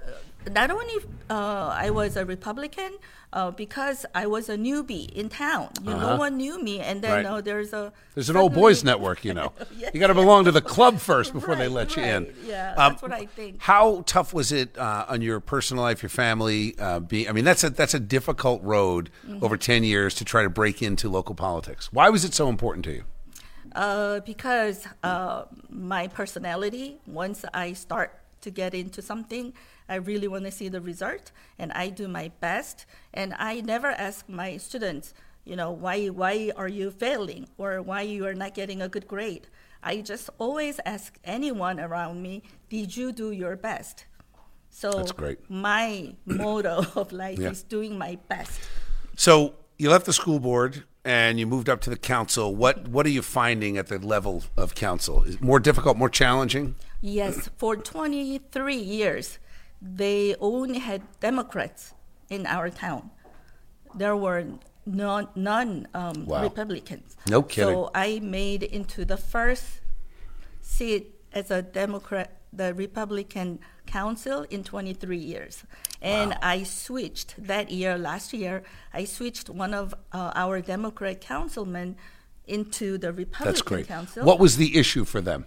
[0.51, 0.95] not only
[1.29, 2.97] uh, I was a Republican,
[3.34, 5.70] uh, because I was a newbie in town.
[5.84, 6.10] You Uh-huh.
[6.12, 7.26] no one knew me, and then Right.
[7.26, 9.54] uh, there's a There's an old boys network, you know.
[9.78, 9.89] Yeah.
[9.94, 12.34] You got to belong to the club first before they Right, let you in.
[12.46, 13.62] Yeah, Um, that's what I think.
[13.62, 16.76] How tough was it uh, on your personal life, your family?
[16.78, 19.44] Uh, being, I mean, that's a that's a difficult road Mm-hmm.
[19.46, 21.89] over ten years to try to break into local politics.
[21.94, 23.04] Why was it so important to you?
[23.76, 28.10] Uh, because uh, my personality, once I start
[28.41, 29.54] to get into something,
[29.91, 32.86] I really want to see the result, and I do my best.
[33.13, 38.01] And I never ask my students, you know, why why are you failing or why
[38.04, 39.47] you are not getting a good grade.
[39.84, 44.06] I just always ask anyone around me, did you do your best?
[44.69, 45.39] So That's great.
[45.49, 47.51] my motto of life Yeah.
[47.51, 48.60] is doing my best.
[49.17, 52.56] So you left the school board and you moved up to the council.
[52.56, 55.23] What what are you finding at the level of council?
[55.27, 56.75] Is it more difficult, more challenging?
[57.01, 59.39] Yes, for 23 years,
[59.82, 61.94] they only had Democrats
[62.30, 63.10] in our town.
[63.96, 64.46] There were
[64.86, 66.44] none, none um, Wow.
[66.44, 67.17] Republicans.
[67.28, 67.74] No kidding.
[67.74, 69.82] So I made into the first
[70.62, 75.63] seat as a Democrat the Republican Council in 23 years.
[76.02, 78.63] And I switched that year, last year,
[78.94, 81.96] I switched one of uh, our Democrat councilmen
[82.48, 83.52] into the Republican Council.
[83.52, 83.88] That's great.
[83.88, 84.26] Council.
[84.26, 85.46] What was the issue for them?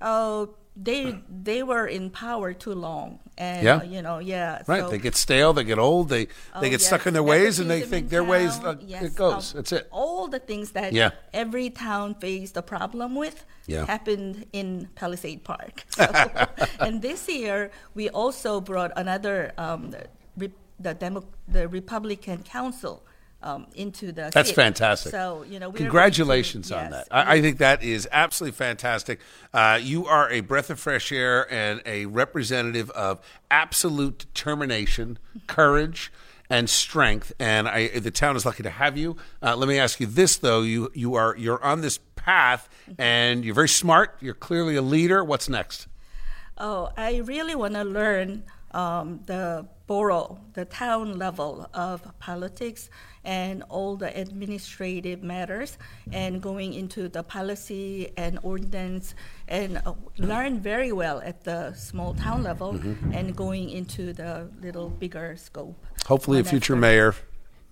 [0.00, 3.82] Oh, they they were in power too long, and Yeah.
[3.82, 4.62] you know, yeah.
[4.66, 7.22] Right, so- they get stale, they get old, they Oh, they get stuck in their
[7.22, 8.66] Never ways, and they think in their ways town.
[8.66, 9.54] uh, Yes, it goes.
[9.54, 9.88] um, That's it.
[9.90, 11.10] All the things that Yeah.
[11.32, 13.86] every town faced a problem with Yeah.
[13.86, 15.84] happened in Palisade Park.
[15.96, 16.04] So,
[16.80, 19.92] and this year we also brought another um,
[20.36, 23.02] the, the Demo- the Republican Council.
[23.46, 24.56] Um, into the That's seat.
[24.56, 25.12] fantastic.
[25.12, 27.06] So you know, Congratulations on yes, that.
[27.12, 29.20] I, I think that is absolutely fantastic.
[29.54, 36.10] Uh, you are a breath of fresh air and a representative of absolute determination, courage,
[36.50, 37.32] and strength.
[37.38, 39.16] And I, the town is lucky to have you.
[39.40, 43.44] Uh, let me ask you this though: you you are you're on this path, and
[43.44, 44.16] you're very smart.
[44.20, 45.22] You're clearly a leader.
[45.22, 45.86] What's next?
[46.58, 52.90] Oh, I really want to learn um, the borough, the town level of politics
[53.26, 55.76] and all the administrative matters,
[56.12, 59.14] and going into the policy and ordinance,
[59.48, 63.12] and uh, learn very well at the small town level, Mm-hmm.
[63.12, 65.74] and going into the little bigger scope.
[66.06, 66.80] Hopefully, a future start.
[66.80, 67.14] mayor,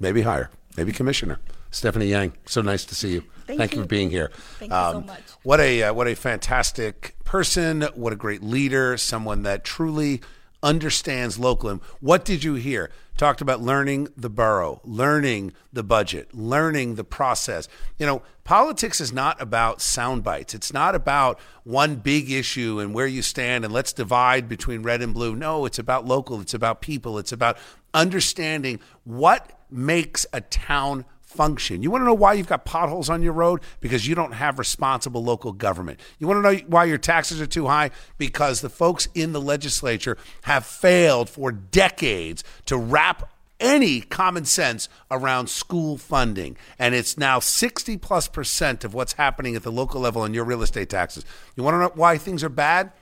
[0.00, 1.38] maybe higher, maybe commissioner.
[1.70, 3.22] Stephanie Yang, so nice to see you.
[3.46, 3.82] Thank you you.
[3.82, 4.30] for being here.
[4.58, 5.22] Thank you so much.
[5.42, 7.82] What a uh, what a fantastic person!
[7.94, 8.96] What a great leader!
[8.96, 10.20] Someone that truly
[10.62, 11.68] understands local.
[11.70, 12.90] And what did you hear?
[13.16, 17.68] Talked about learning the borough, learning the budget, learning the process.
[17.96, 20.52] You know, politics is not about sound bites.
[20.52, 25.00] It's not about one big issue and where you stand and let's divide between red
[25.00, 25.36] and blue.
[25.36, 26.40] No, it's about local.
[26.40, 27.18] It's about people.
[27.18, 27.56] It's about
[27.92, 31.82] understanding what makes a town function.
[31.82, 33.60] You want to know why you've got potholes on your road?
[33.80, 36.00] Because you don't have responsible local government.
[36.18, 37.90] You want to know why your taxes are too high?
[38.18, 44.88] Because the folks in the legislature have failed for decades to wrap any common sense
[45.10, 46.56] around school funding.
[46.78, 50.44] And it's now 60 plus percent of what's happening at the local level in your
[50.44, 51.24] real estate taxes.
[51.56, 52.92] You want to know why things are bad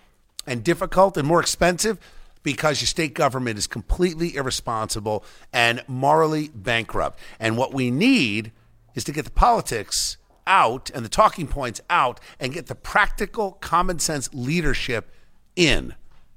[0.46, 1.98] and difficult and more expensive?
[2.42, 7.18] Because your state government is completely irresponsible and morally bankrupt.
[7.38, 8.52] And what we need
[8.94, 13.52] is to get the politics out and the talking points out and get the practical,
[13.52, 15.12] common sense leadership
[15.56, 15.94] in.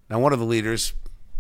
[0.10, 0.94] Now, one of the leaders,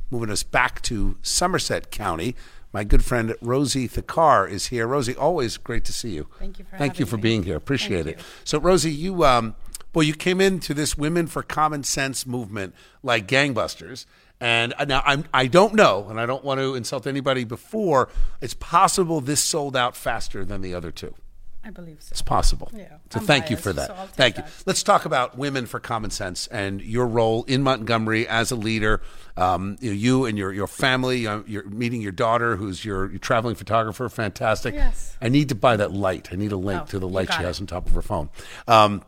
[0.10, 2.36] moving us back to Somerset County,
[2.73, 4.88] my good friend Rosie Thakar is here.
[4.88, 6.28] Rosie, always great to see you.
[6.39, 7.21] Thank you for Thank you for me.
[7.21, 7.56] being here.
[7.56, 8.19] Appreciate Thank it.
[8.19, 8.25] you.
[8.43, 9.56] So, Rosie, you um,
[9.93, 14.06] boy, you came into this Women for Common Sense movement like gangbusters.
[14.45, 18.10] And uh, now I'm, I don't know, and I don't want to insult anybody before.
[18.41, 21.15] It's possible this sold out faster than the other two.
[21.63, 22.10] I believe so.
[22.12, 22.69] It's possible.
[22.75, 23.88] Yeah, So I'm thank you for that.
[23.88, 24.43] so thank you.
[24.67, 29.01] Let's talk about Women for Common Sense and your role in Montgomery as a leader.
[29.36, 31.25] Um, you, and your your family.
[31.25, 34.08] Uh, you're meeting your daughter, who's your, your traveling photographer.
[34.10, 34.75] Fantastic.
[34.75, 35.17] Yes.
[35.19, 36.29] I need to buy that light.
[36.31, 38.03] I need a link Oh, to the light she got has on top of her
[38.03, 38.29] phone.
[38.67, 39.01] Um,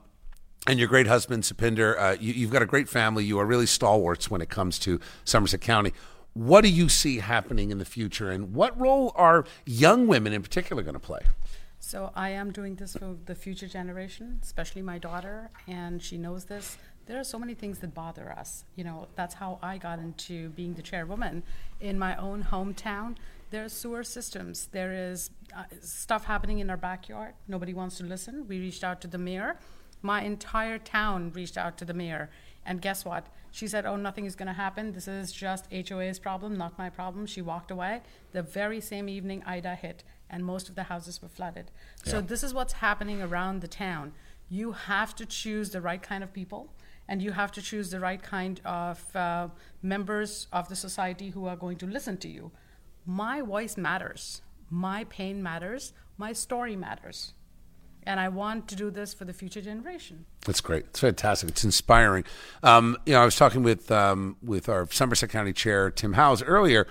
[0.68, 3.24] and your great husband, Sapinder, uh, you, you've got a great family.
[3.24, 5.94] You are really stalwarts when it comes to Somerset County.
[6.34, 10.44] What do you see happening in the future, and what role are young women in
[10.44, 11.22] particular going to play?
[11.80, 16.46] So I am doing this for the future generation, especially my daughter, and she knows
[16.46, 16.78] this.
[17.06, 18.66] There are so many things that bother us.
[18.76, 21.44] You know, that's how I got into being the chairwoman
[21.80, 23.16] in my own hometown.
[23.50, 24.68] There are sewer systems.
[24.74, 27.34] There is uh, stuff happening in our backyard.
[27.48, 28.46] Nobody wants to listen.
[28.50, 29.58] We reached out to the mayor.
[30.02, 32.30] My entire town reached out to the mayor.
[32.66, 33.28] And guess what?
[33.52, 34.92] She said, Oh, nothing is going to happen.
[34.92, 37.26] This is just HOA's problem, not my problem.
[37.26, 38.02] She walked away.
[38.32, 41.72] The very same evening, Ida hit, and most of the houses were flooded.
[42.04, 44.14] So, this is what's happening around the town.
[44.50, 46.74] You have to choose the right kind of people,
[47.08, 49.48] and you have to choose the right kind of uh,
[49.82, 52.52] members of the society who are going to listen to you.
[53.06, 57.34] My voice matters, my pain matters, my story matters.
[58.08, 60.26] And I want to do this for the future generation.
[60.46, 60.86] That's great.
[60.86, 61.50] It's fantastic.
[61.50, 62.24] It's inspiring.
[62.64, 66.42] Um, you know, I was talking with um, with our Somerset County Chair Tim Howes
[66.42, 66.88] earlier,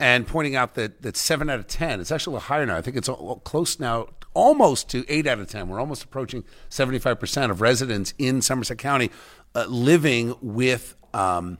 [0.00, 2.00] and pointing out that that seven out of ten.
[2.00, 2.76] It's actually a little higher now.
[2.76, 3.08] I think it's
[3.44, 5.68] close now, almost to eight out of ten.
[5.68, 9.10] We're almost approaching seventy five percent of residents in Somerset County
[9.54, 10.96] uh, living with.
[11.14, 11.58] Um,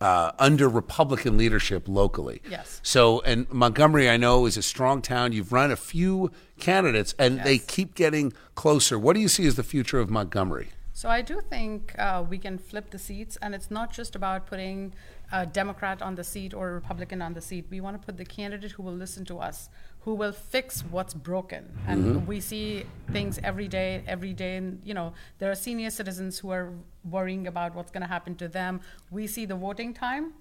[0.00, 2.40] uh, under Republican leadership locally.
[2.48, 2.80] Yes.
[2.84, 5.32] So, and Montgomery, I know, is a strong town.
[5.32, 8.98] You've run a few candidates, and they keep getting closer.
[8.98, 10.68] What do you see as the future of Montgomery?
[10.92, 14.46] So I do think uh, we can flip the seats, and it's not just about
[14.46, 14.94] putting
[15.30, 17.66] a Democrat on the seat or a Republican on the seat.
[17.70, 19.68] We want to put the candidate who will listen to us,
[20.00, 21.62] who will fix what's broken.
[21.86, 22.26] And Mm-hmm.
[22.26, 24.56] we see things every day, every day.
[24.56, 26.72] And, you know, there are senior citizens who are
[27.04, 28.80] worrying about what's going to happen to them.
[29.12, 30.32] We see the voting time.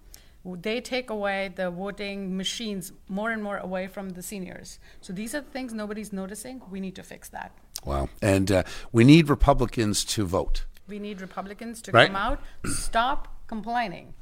[0.56, 4.80] They take away the voting machines more and more away from the seniors.
[5.02, 6.62] So these are the things nobody's noticing.
[6.72, 7.52] We need to fix that.
[7.86, 8.10] Wow.
[8.22, 10.66] And uh, we need Republicans to vote.
[10.88, 12.08] We need Republicans to Right.
[12.08, 14.14] come out, stop complaining.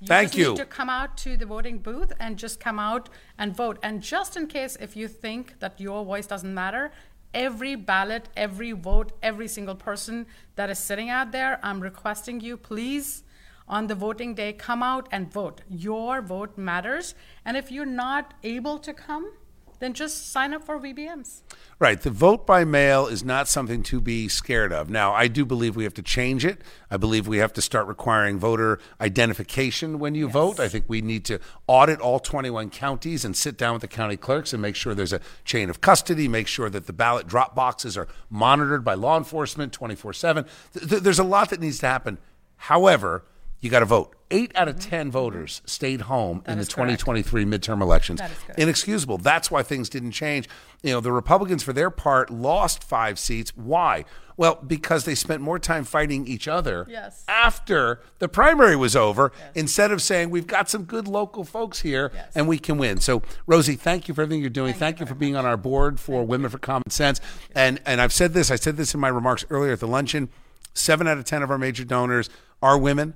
[0.00, 0.48] You Thank just you.
[0.50, 3.78] Need to come out to the voting booth and just come out and vote.
[3.82, 6.92] And just in case, if you think that your voice doesn't matter,
[7.32, 12.56] every ballot, every vote, every single person that is sitting out there, I'm requesting you,
[12.56, 13.23] please,
[13.68, 15.62] on the voting day, come out and vote.
[15.68, 17.14] Your vote matters.
[17.44, 19.32] And if you're not able to come,
[19.80, 21.42] then just sign up for VBMs.
[21.78, 22.00] Right.
[22.00, 24.88] The vote by mail is not something to be scared of.
[24.88, 26.62] Now, I do believe we have to change it.
[26.90, 30.60] I believe we have to start requiring voter identification when you vote.
[30.60, 34.16] I think we need to audit all 21 counties and sit down with the county
[34.16, 37.54] clerks and make sure there's a chain of custody, make sure that the ballot drop
[37.54, 40.46] boxes are monitored by law enforcement 24 7.
[40.72, 42.18] There's a lot that needs to happen.
[42.56, 43.24] However,
[43.64, 44.14] you got to vote.
[44.30, 45.10] Eight out of 10 mm-hmm.
[45.10, 47.00] voters stayed home in the is correct.
[47.00, 48.20] 2023 midterm elections.
[48.20, 48.60] That is correct.
[48.60, 49.18] Inexcusable.
[49.18, 50.48] That's why things didn't change.
[50.82, 53.56] You know, the Republicans, for their part, lost five seats.
[53.56, 54.04] Why?
[54.36, 57.24] Well, because they spent more time fighting each other Yes.
[57.28, 62.10] after the primary was over instead of saying, we've got some good local folks here
[62.12, 62.32] Yes.
[62.34, 62.98] and we can win.
[62.98, 64.74] So, Rosie, thank you for everything you're doing.
[64.74, 67.20] Thank, you for being on our board for Women for Common Sense.
[67.54, 70.28] And, and I've said this, I said this in my remarks earlier at the luncheon.
[70.74, 72.28] Seven out of 10 of our major donors
[72.60, 73.14] are women.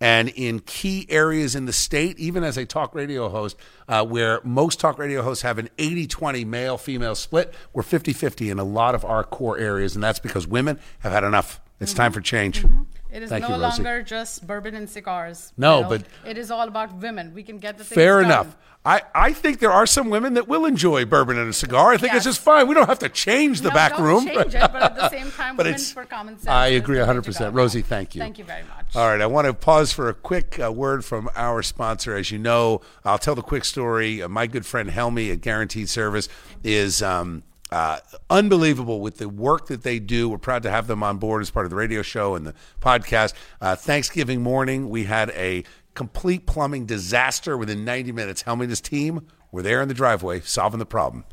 [0.00, 3.56] And in key areas in the state, even as a talk radio host,
[3.88, 8.12] uh, where most talk radio hosts have an 80 20 male female split, we're 50
[8.12, 9.94] 50 in a lot of our core areas.
[9.94, 11.60] And that's because women have had enough.
[11.80, 12.64] It's time for change.
[13.10, 15.52] It is Thank no you, longer just bourbon and cigars.
[15.56, 15.88] No, you know?
[15.88, 17.32] but- it is all about women.
[17.34, 18.26] We can get the things Fair done.
[18.26, 18.56] enough.
[18.84, 21.92] I, I think there are some women that will enjoy bourbon and a cigar.
[21.92, 22.36] I think it's Yes.
[22.36, 22.68] just fine.
[22.68, 24.26] We don't have to change the No, back don't room.
[24.26, 26.48] change it, but at the same time, But women it's- for common sense.
[26.48, 27.54] I agree the way to 100%.
[27.54, 28.20] Rosie, thank you.
[28.20, 28.94] Thank you very much.
[28.94, 32.16] All right, I want to pause for a quick uh, word from our sponsor.
[32.16, 34.22] As you know, I'll tell the quick story.
[34.22, 36.28] Uh, my good friend Helmy at Guaranteed Service
[36.62, 37.98] is um, uh,
[38.30, 40.28] unbelievable with the work that they do.
[40.28, 42.54] We're proud to have them on board as part of the radio show and the
[42.80, 43.34] podcast.
[43.60, 48.42] Uh, Thanksgiving morning, we had a complete plumbing disaster within 90 minutes.
[48.42, 51.24] Helmy and his team were there in the driveway solving the problem.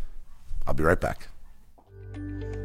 [0.67, 1.27] I'll be right back.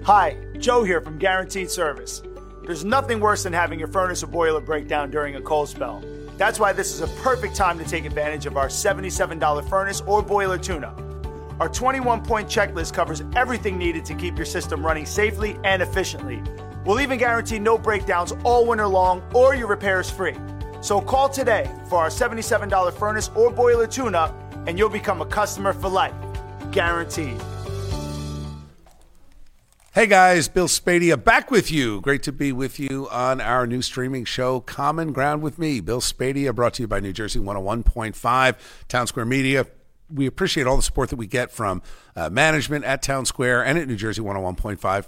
[0.05, 2.23] Hi, Joe here from Guaranteed Service.
[2.65, 6.03] There's nothing worse than having your furnace or boiler break down during a cold spell.
[6.39, 10.23] That's why this is a perfect time to take advantage of our $77 furnace or
[10.23, 11.10] boiler tune up.
[11.61, 16.43] Our 21 point checklist covers everything needed to keep your system running safely and efficiently.
[16.87, 20.35] We'll even guarantee no breakdowns all winter long or your repairs free.
[20.81, 24.35] So call today for our $77 furnace or boiler tune up
[24.67, 26.15] and you'll become a customer for life.
[26.73, 27.39] Guaranteed.
[29.93, 32.01] Hey guys, Bill Spadea back with you.
[32.01, 36.01] Great to be with you on our new streaming show, Common Ground with me, Bill
[36.01, 38.57] Spadea, brought to you by New Jersey 101.5,
[38.89, 39.67] Town Square Media.
[40.13, 41.83] We appreciate all the support that we get from
[42.17, 45.07] uh, management at Town Square and at New Jersey 101.5.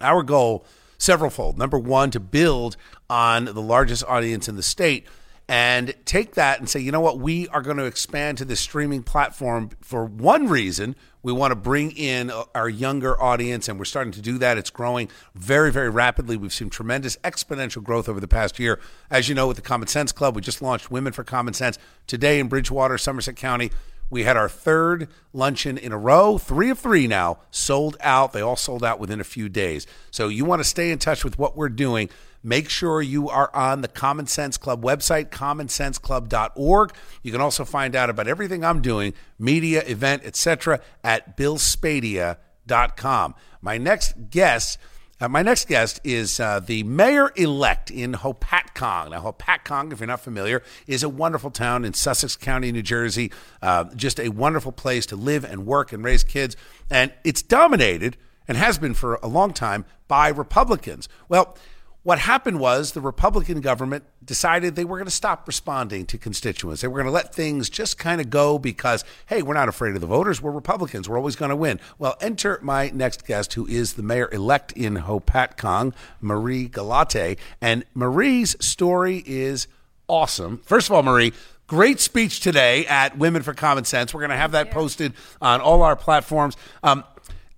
[0.00, 0.64] Our goal,
[0.98, 1.56] severalfold.
[1.56, 2.76] Number one, to build
[3.08, 5.06] on the largest audience in the state
[5.48, 8.60] and take that and say, you know what, we are going to expand to this
[8.60, 10.94] streaming platform for one reason.
[11.22, 14.58] We want to bring in our younger audience, and we're starting to do that.
[14.58, 16.36] It's growing very, very rapidly.
[16.36, 18.78] We've seen tremendous exponential growth over the past year.
[19.10, 21.78] As you know, with the Common Sense Club, we just launched Women for Common Sense
[22.06, 23.70] today in Bridgewater, Somerset County.
[24.10, 28.32] We had our third luncheon in a row, three of three now, sold out.
[28.32, 29.86] They all sold out within a few days.
[30.10, 32.08] So you want to stay in touch with what we're doing.
[32.42, 36.92] Make sure you are on the Common Sense Club website, commonsenseclub.org.
[37.22, 43.34] You can also find out about everything I'm doing, media, event, etc., at billspadea.com.
[43.60, 44.78] My next guest
[45.20, 49.10] uh, my next guest is uh, the mayor elect in Hopatcong.
[49.10, 53.32] Now, Hopatcong, if you're not familiar, is a wonderful town in Sussex County, New Jersey.
[53.60, 56.56] Uh, just a wonderful place to live and work and raise kids.
[56.88, 58.16] And it's dominated,
[58.46, 61.08] and has been for a long time, by Republicans.
[61.28, 61.56] Well,
[62.04, 66.80] what happened was the Republican government decided they were going to stop responding to constituents.
[66.80, 69.94] They were going to let things just kind of go because, hey, we're not afraid
[69.94, 70.40] of the voters.
[70.40, 71.08] We're Republicans.
[71.08, 71.80] We're always going to win.
[71.98, 77.36] Well, enter my next guest, who is the mayor elect in Hopatcong, Marie Galate.
[77.60, 79.66] And Marie's story is
[80.06, 80.58] awesome.
[80.58, 81.32] First of all, Marie,
[81.66, 84.14] great speech today at Women for Common Sense.
[84.14, 86.56] We're going to have that posted on all our platforms.
[86.82, 87.04] Um,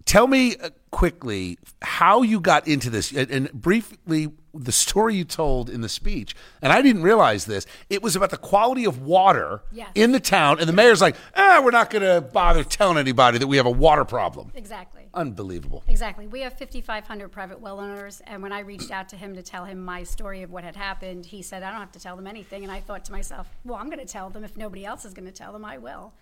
[0.05, 5.71] tell me uh, quickly how you got into this and, briefly the story you told
[5.71, 7.67] in the speech, and I didn't realize this.
[7.89, 9.91] It was about the quality of water Yes.
[9.95, 13.39] in the town, and the mayor's like, "Ah, we're not going to bother telling anybody
[13.39, 15.07] that we have a water problem." Exactly.
[15.15, 15.85] Unbelievable.
[15.87, 16.27] Exactly.
[16.27, 19.67] We have 5,500 private well owners, and when I reached out to him to tell
[19.67, 22.27] him my story of what had happened, he said, I don't have to tell them
[22.27, 22.65] anything.
[22.65, 24.43] And I thought to myself, well, I'm going to tell them.
[24.43, 26.13] If nobody else is going to tell them, I will.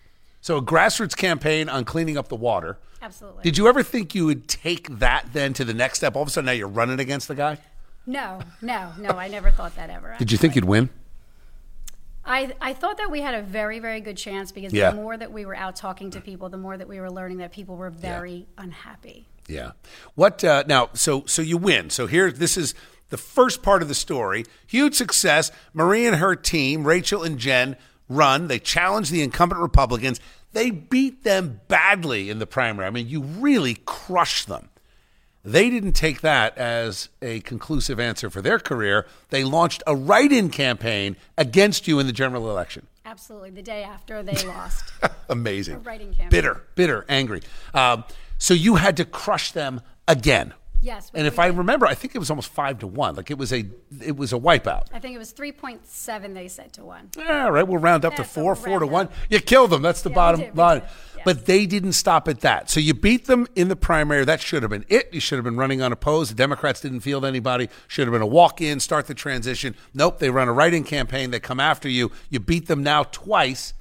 [0.41, 2.77] So a grassroots campaign on cleaning up the water.
[3.01, 3.43] Absolutely.
[3.43, 6.15] Did you ever think you would take that then to the next step?
[6.15, 7.57] All of a sudden, now you're running against the guy.
[8.05, 9.09] No, no, no.
[9.11, 10.15] I never thought that ever.
[10.17, 10.89] Did you think you'd win?
[12.25, 14.91] I, I thought that we had a very, very good chance because Yeah.
[14.91, 17.37] the more that we were out talking to people, the more that we were learning
[17.37, 19.27] that people were very unhappy.
[19.47, 19.71] Yeah.
[20.15, 20.89] What uh, now?
[20.93, 21.89] So so you win.
[21.89, 22.75] So here, this is
[23.09, 24.45] the first part of the story.
[24.67, 25.51] Huge success.
[25.73, 27.75] Marie and her team, Rachel and Jen,
[28.09, 28.47] run.
[28.47, 30.19] They challenge the incumbent Republicans.
[30.51, 32.87] They beat them badly in the primary.
[32.87, 34.69] I mean, you really crushed them.
[35.45, 39.05] They didn't take that as a conclusive answer for their career.
[39.29, 42.87] They launched a write-in campaign against you in the general election.
[43.05, 43.51] Absolutely.
[43.51, 44.91] The day after they lost.
[45.29, 45.75] Amazing.
[45.75, 46.29] A write-in campaign.
[46.29, 47.41] Bitter, bitter, angry.
[47.73, 48.03] Um,
[48.37, 50.53] so you had to crush them again.
[50.81, 53.15] Yes, And if I remember, I think it was almost five to one.
[53.15, 53.65] Like it was a,
[54.01, 54.83] it was a wipeout.
[54.93, 57.09] I think it was 3.7 they said to one.
[57.27, 59.09] All right, we'll round up to Yeah, so four, we'll four to round one.
[59.29, 59.81] You killed them.
[59.81, 60.81] That's the Yeah, bottom line.
[60.81, 61.21] yes.
[61.25, 62.69] But they didn't stop at that.
[62.69, 64.23] So you beat them in the primary.
[64.23, 65.09] That should have been it.
[65.13, 66.31] You should have been running unopposed.
[66.31, 67.67] The Democrats didn't field anybody.
[67.89, 69.75] Should have been a walk in, start the transition.
[69.93, 71.31] Nope, they run a write in campaign.
[71.31, 72.09] They come after you.
[72.29, 73.73] You beat them now twice.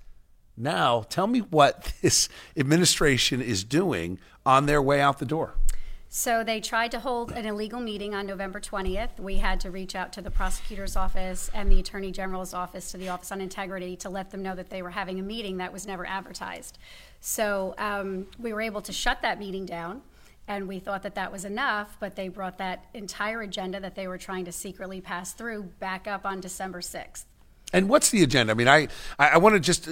[0.56, 5.54] Now, tell me what this administration is doing on their way out the door.
[6.10, 9.20] So they tried to hold an illegal meeting on November 20th.
[9.20, 12.96] We had to reach out to the prosecutor's office and the attorney general's office to
[12.96, 15.70] the Office on Integrity to let them know that they were having a meeting that
[15.70, 16.78] was never advertised.
[17.20, 20.00] So um, we were able to shut that meeting down.
[20.46, 24.08] And we thought that that was enough, but they brought that entire agenda that they
[24.08, 27.24] were trying to secretly pass through back up on December 6th.
[27.70, 28.52] And what's the agenda?
[28.52, 28.88] I mean, I,
[29.18, 29.84] I, want to just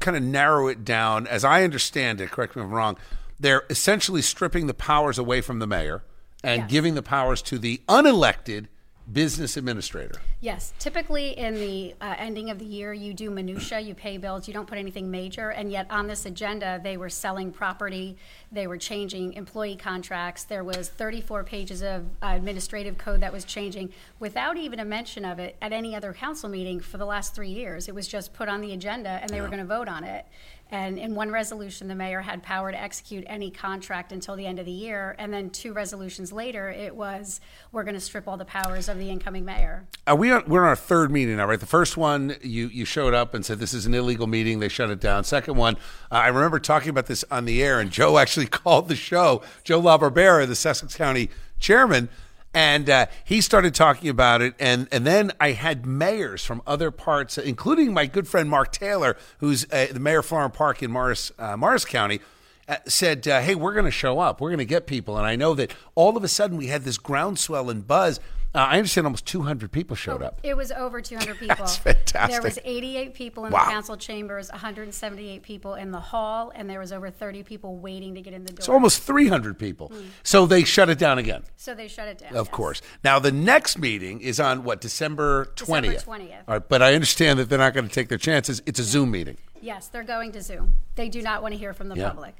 [0.00, 1.28] kind of narrow it down.
[1.28, 2.98] As I understand it, correct me if I'm wrong,
[3.40, 6.02] they're essentially stripping the powers away from the mayor
[6.44, 6.70] and Yes.
[6.70, 8.66] giving the powers to the unelected
[9.10, 10.14] business administrator.
[10.40, 14.46] Yes, typically in the uh, ending of the year, you do minutia, you pay bills,
[14.46, 18.16] you don't put anything major, and yet on this agenda, they were selling property,
[18.52, 23.44] they were changing employee contracts, there was 34 pages of uh, administrative code that was
[23.44, 27.34] changing without even a mention of it at any other council meeting for the last
[27.34, 27.88] three years.
[27.88, 30.24] It was just put on the agenda, and they were going to vote on it.
[30.70, 34.58] And in one resolution, the mayor had power to execute any contract until the end
[34.58, 35.16] of the year.
[35.18, 37.40] And then two resolutions later, it was,
[37.72, 39.86] we're going to strip all the powers of the incoming mayor.
[40.06, 41.58] Are we on, we're on our third meeting now, right?
[41.58, 44.60] The first one, you, you showed up and said this is an illegal meeting.
[44.60, 45.24] They shut it down.
[45.24, 45.76] Second one,
[46.10, 49.42] uh, I remember talking about this on the air, and Joe actually called the show.
[49.64, 52.08] Joe LaBarbera, the Sussex County chairman,
[52.52, 54.54] and uh, he started talking about it.
[54.58, 59.16] And, and then I had mayors from other parts, including my good friend Mark Taylor,
[59.38, 62.20] who's uh, the mayor of Florham Park in Morris, uh, Morris County
[62.68, 64.40] uh, said, uh, "Hey, we're going to show up.
[64.40, 66.84] We're going to get people." And I know that all of a sudden we had
[66.84, 68.20] this groundswell and buzz.
[68.52, 70.40] Uh, I understand almost 200 people showed up.
[70.42, 71.54] It was over 200 people.
[71.56, 72.32] That's fantastic.
[72.32, 73.64] There was 88 people in Wow.
[73.66, 78.14] the council chambers, 178 people in the hall, and there was over 30 people waiting
[78.16, 78.64] to get in the door.
[78.64, 79.92] So almost 300 people.
[80.24, 81.44] So they shut it down again.
[81.56, 82.30] So they shut it down.
[82.34, 82.54] Of yes.
[82.54, 82.82] course.
[83.04, 85.82] Now the next meeting is on what December 20th.
[85.92, 86.38] December 20th.
[86.48, 88.60] All right, but I understand that they're not going to take their chances.
[88.66, 89.36] It's a Zoom meeting.
[89.62, 90.74] Yes, they're going to Zoom.
[90.96, 92.08] They do not want to hear from the Yeah.
[92.08, 92.34] public.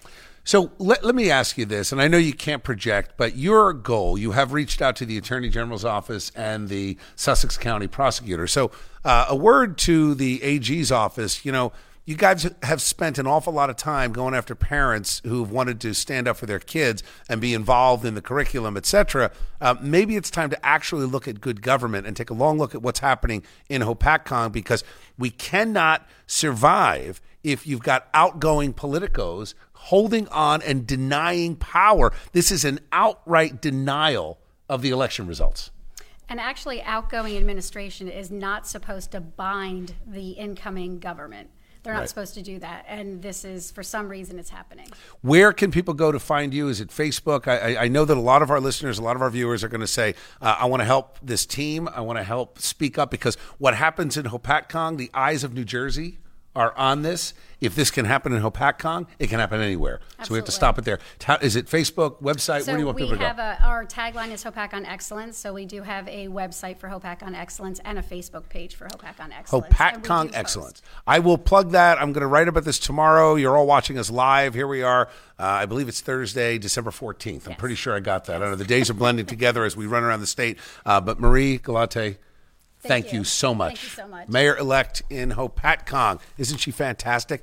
[0.51, 3.73] So let, let me ask you this, and I know you can't project, but your
[3.73, 8.49] goal, you have reached out to the Attorney General's office and the Sussex County prosecutor.
[8.49, 8.73] So
[9.05, 11.71] uh, a word to the AG's office, you know,
[12.05, 15.95] you guys have spent an awful lot of time going after parents who've wanted to
[15.95, 19.31] stand up for their kids and be involved in the curriculum, et cetera.
[19.61, 22.75] Uh, maybe it's time to actually look at good government and take a long look
[22.75, 24.83] at what's happening in Hopatcong because
[25.17, 29.55] we cannot survive if you've got outgoing politicos
[29.85, 32.13] holding on and denying power.
[32.33, 35.71] This is an outright denial of the election results.
[36.29, 41.51] And actually, outgoing administration is not supposed to bind the incoming government.
[41.83, 42.09] They're not Right.
[42.11, 42.85] supposed to do that.
[42.87, 44.87] And this is, for some reason, it's happening.
[45.23, 46.69] Where can people go to find you?
[46.69, 47.49] Is it Facebook?
[47.49, 49.65] I, I- I know that a lot of our listeners, a lot of our viewers
[49.65, 51.89] are going to say, uh, I want to help this team.
[51.89, 55.65] I want to help speak up because what happens in Hopatcong, the eyes of New
[55.65, 56.19] Jersey
[56.57, 57.33] are on this.
[57.61, 60.01] If this can happen in Hopatcong, it can happen anywhere.
[60.25, 60.99] So we have to stop it there.
[61.19, 62.63] Ta- Is it Facebook, website?
[62.63, 63.21] So Where do you want people to go?
[63.21, 65.37] We have a, our tagline is Hopatcong Excellence.
[65.37, 69.31] So we do have a website for Hopatcong Excellence and a Facebook page for Hopatcong
[69.39, 69.53] Excellence.
[69.53, 69.75] and we do
[70.09, 70.37] Hopatcong post.
[70.37, 70.83] Excellence.
[71.07, 72.01] I will plug that.
[72.01, 73.35] I'm going to write about this tomorrow.
[73.35, 74.55] You're all watching us live.
[74.55, 75.09] Here we are.
[75.39, 77.47] Uh, I believe it's Thursday, December 14th.
[77.47, 78.43] I'm pretty sure I got that.
[78.43, 80.59] I know the days are blending together as we run around the state.
[80.87, 82.17] Uh, but Marie Galate,
[82.89, 83.21] thank, you.
[83.21, 83.25] you.
[83.25, 83.79] so much.
[83.79, 84.29] Thank you so much.
[84.29, 86.21] Mayor elect in Hopatcong.
[86.39, 87.43] Isn't she fantastic?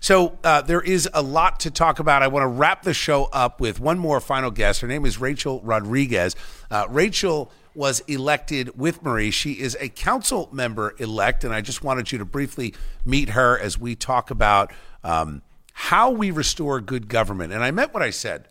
[0.00, 2.22] So uh, there is a lot to talk about.
[2.22, 4.80] I want to wrap the show up with one more final guest.
[4.80, 6.36] Her name is Rachel Rodriguez.
[6.70, 9.30] Uh, Rachel was elected with Marie.
[9.30, 12.74] She is a council member elect, and I just wanted you to briefly
[13.04, 14.72] meet her as we talk about
[15.04, 17.52] um, how we restore good government.
[17.52, 18.48] And I meant what I said.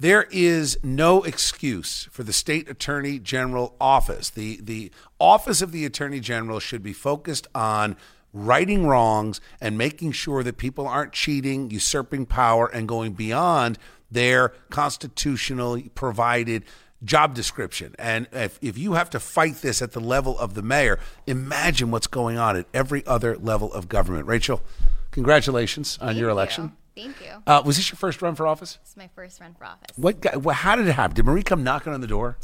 [0.00, 4.30] There is no excuse for the state attorney general office.
[4.30, 7.98] The the office of the attorney general should be focused on
[8.32, 13.78] righting wrongs and making sure that people aren't cheating, usurping power and going beyond
[14.10, 16.64] their constitutionally provided
[17.04, 17.94] job description.
[17.98, 21.90] And if, if you have to fight this at the level of the mayor, imagine
[21.90, 24.26] what's going on at every other level of government.
[24.26, 24.62] Rachel,
[25.10, 26.76] congratulations on your you.
[26.96, 27.42] Thank you.
[27.46, 28.78] Uh, was this your first run for office?
[28.82, 29.96] It's my first run for office.
[29.96, 30.20] What?
[30.20, 31.14] guy- wha- How did it happen?
[31.16, 32.36] Did Marie come knocking on the door?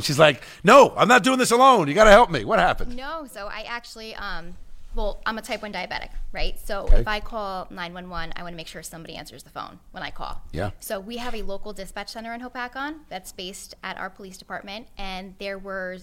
[0.00, 1.88] She's like, "No, I'm not doing this alone.
[1.88, 2.96] You got to help me." What happened?
[2.96, 4.56] No, so I actually, um,
[4.94, 6.58] well, I'm a type 1 diabetic, right?
[6.64, 7.00] So Okay.
[7.00, 10.10] if I call 911, I want to make sure somebody answers the phone when I
[10.10, 10.42] call.
[10.52, 10.70] Yeah.
[10.80, 14.88] So we have a local dispatch center in Hopatcong that's based at our police department,
[14.98, 15.98] and there were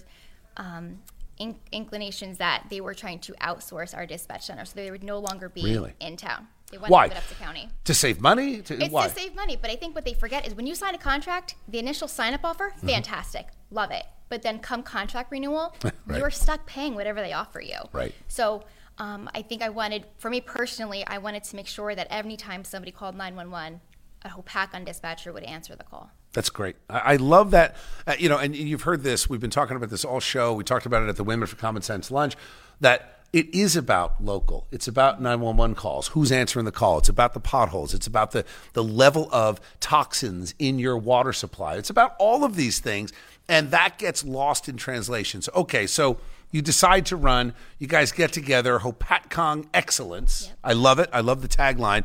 [0.56, 0.98] um,
[1.38, 5.18] in- inclinations that they were trying to outsource our dispatch center, so they would no
[5.18, 5.94] longer be Really?
[6.00, 6.48] in town.
[6.72, 7.08] They wanted Why?
[7.08, 7.68] to up to county.
[7.84, 8.62] To save money?
[8.62, 9.06] To, It's why?
[9.06, 11.54] to save money, but I think what they forget is when you sign a contract,
[11.68, 12.86] the initial sign up offer, Mm-hmm.
[12.88, 14.04] fantastic, love it.
[14.30, 15.74] But then come contract renewal,
[16.06, 16.18] Right.
[16.18, 17.76] you're stuck paying whatever they offer you.
[17.92, 18.14] Right.
[18.28, 18.64] So
[18.96, 22.36] um, I think I wanted, for me personally, I wanted to make sure that every
[22.36, 23.80] time somebody called 911,
[24.24, 26.10] a Hopatcong dispatcher would answer the call.
[26.32, 26.76] That's great.
[26.88, 27.76] I, I love that.
[28.06, 29.28] Uh, you know, and you've heard this.
[29.28, 30.54] We've been talking about this all show.
[30.54, 32.34] We talked about it at the Women for Common Sense lunch.
[32.80, 34.66] That it is about local.
[34.70, 36.08] It's about 911 calls.
[36.08, 36.98] Who's answering the call?
[36.98, 37.94] It's about the potholes.
[37.94, 41.76] It's about the the level of toxins in your water supply.
[41.76, 43.12] It's about all of these things,
[43.48, 45.48] and that gets lost in translations.
[45.54, 46.18] Okay, so.
[46.54, 47.54] You decide to run.
[47.78, 48.80] You guys get together.
[48.80, 50.52] Hopatcong Excellence.
[50.62, 51.08] I love it.
[51.10, 52.04] I love the tagline.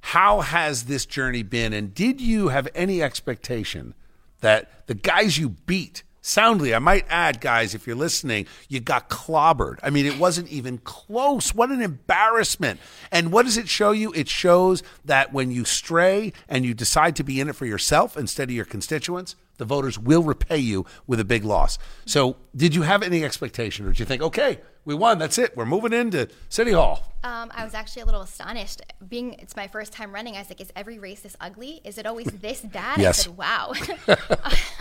[0.00, 1.72] How has this journey been?
[1.72, 3.94] And did you have any expectation
[4.40, 9.08] that the guys you beat soundly, I might add, guys, if you're listening, you got
[9.08, 9.78] clobbered?
[9.82, 11.54] I mean, it wasn't even close.
[11.54, 12.80] What an embarrassment.
[13.10, 14.12] And what does it show you?
[14.12, 18.16] It shows that when you stray and you decide to be in it for yourself
[18.16, 21.78] instead of your constituents, the voters will repay you with a big loss.
[22.06, 25.54] So, did you have any expectation, or did you think, okay, we won, that's it,
[25.54, 27.12] we're moving into City Hall?
[27.22, 28.80] Um, I was actually a little astonished.
[29.06, 31.82] Being it's my first time running, I was like, "Is every race this ugly?
[31.84, 33.20] Is it always this bad?" Yes.
[33.20, 33.74] I said, "Wow."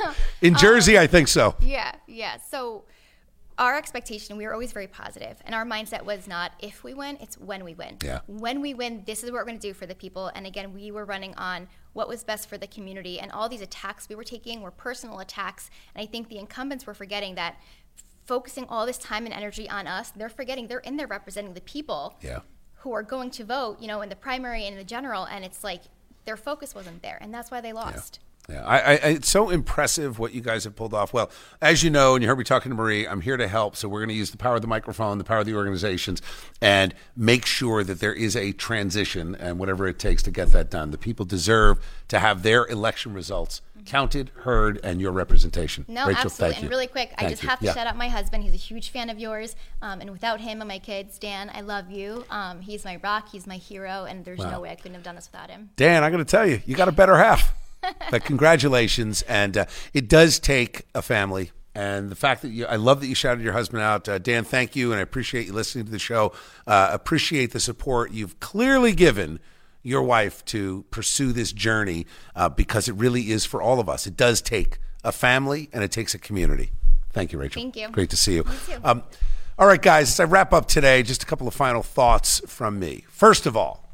[0.42, 1.56] In Jersey, I think so.
[1.60, 2.38] Yeah, yeah.
[2.50, 2.86] So
[3.58, 7.18] our expectation, we were always very positive, and our mindset was not if we win,
[7.20, 7.98] it's when we win.
[8.02, 8.22] Yeah.
[8.28, 10.32] When we win, this is what we're going to do for the people.
[10.34, 13.62] And again, we were running on what was best for the community, and all these
[13.62, 15.70] attacks we were taking were personal attacks.
[15.94, 17.58] And I think the incumbents were forgetting that.
[18.28, 21.62] Focusing all this time and energy on us, they're forgetting they're in there representing the
[21.62, 22.40] people Yeah.
[22.80, 25.46] who are going to vote, you know, in the primary and in the general, and
[25.46, 25.84] it's like
[26.26, 28.20] their focus wasn't there, and that's why they lost.
[28.50, 31.14] Yeah, I, I, it's so impressive what you guys have pulled off.
[31.14, 31.30] Well,
[31.62, 33.76] as you know, and you heard me talking to Marie, I'm here to help.
[33.76, 36.22] So we're going to use the power of the microphone, the power of the organizations,
[36.62, 40.70] and make sure that there is a transition and whatever it takes to get that
[40.70, 40.92] done.
[40.92, 45.86] The people deserve to have their election results counted, heard, and your representation.
[45.88, 46.54] No, Rachel, absolutely.
[46.54, 47.50] thank And really quick, I just you.
[47.50, 47.74] have to Yeah.
[47.74, 48.44] shout out my husband.
[48.44, 49.56] He's a huge fan of yours.
[49.82, 52.26] Um, and without him and my kids, Dan, I love you.
[52.30, 53.30] Um, he's my rock.
[53.32, 54.06] He's my hero.
[54.06, 54.52] And there's Wow.
[54.52, 55.70] no way I couldn't have done this without him.
[55.76, 57.54] Dan, I got to tell you, you got a better half.
[58.12, 61.52] but congratulations, and uh, it does take a family.
[61.76, 64.44] And the fact that you, I love that you shouted your husband out, uh, Dan.
[64.44, 66.34] Thank you, and I appreciate you listening to the show.
[66.66, 69.40] Uh, appreciate the support you've clearly given
[69.88, 74.06] your wife to pursue this journey uh, because it really is for all of us.
[74.06, 76.72] It does take a family and it takes a community.
[77.14, 77.62] Thank you, Rachel.
[77.62, 77.88] Thank you.
[77.90, 78.46] Great to see you.
[78.84, 79.02] Um,
[79.58, 80.10] all right, guys.
[80.10, 83.06] As I wrap up today, just a couple of final thoughts from me.
[83.08, 83.90] First of all,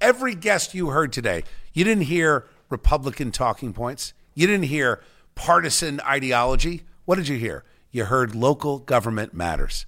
[0.00, 4.14] every guest you heard today, you didn't hear Republican talking points.
[4.34, 5.02] You didn't hear
[5.34, 6.84] partisan ideology.
[7.04, 7.64] What did you hear?
[7.90, 9.84] You heard local government matters.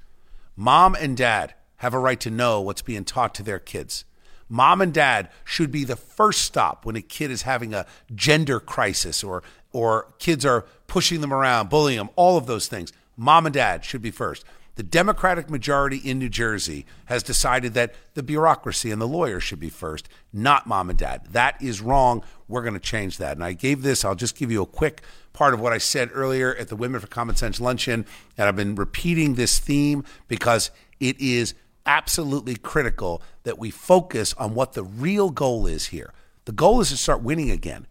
[0.55, 4.05] Mom and dad have a right to know what's being taught to their kids.
[4.49, 8.61] Mom and dad should be the first stop when a kid is having a gender
[8.61, 9.42] crisis or
[9.72, 12.92] or kids are pushing them around, bullying them, all of those things.
[13.16, 14.44] Mom and dad should be first.
[14.76, 19.59] The Democratic majority in New Jersey has decided that the bureaucracy and the lawyers should
[19.59, 21.28] be first, not mom and dad.
[21.30, 22.22] That is wrong.
[22.47, 23.36] We're going to change that.
[23.36, 25.01] And I gave this, I'll just give you a quick
[25.32, 28.05] part of what I said earlier at the Women for Common Sense luncheon.
[28.36, 30.70] And I've been repeating this theme because
[31.01, 31.55] it is
[31.87, 36.12] absolutely critical that we focus on what the real goal is here.
[36.45, 37.87] The goal is to start winning again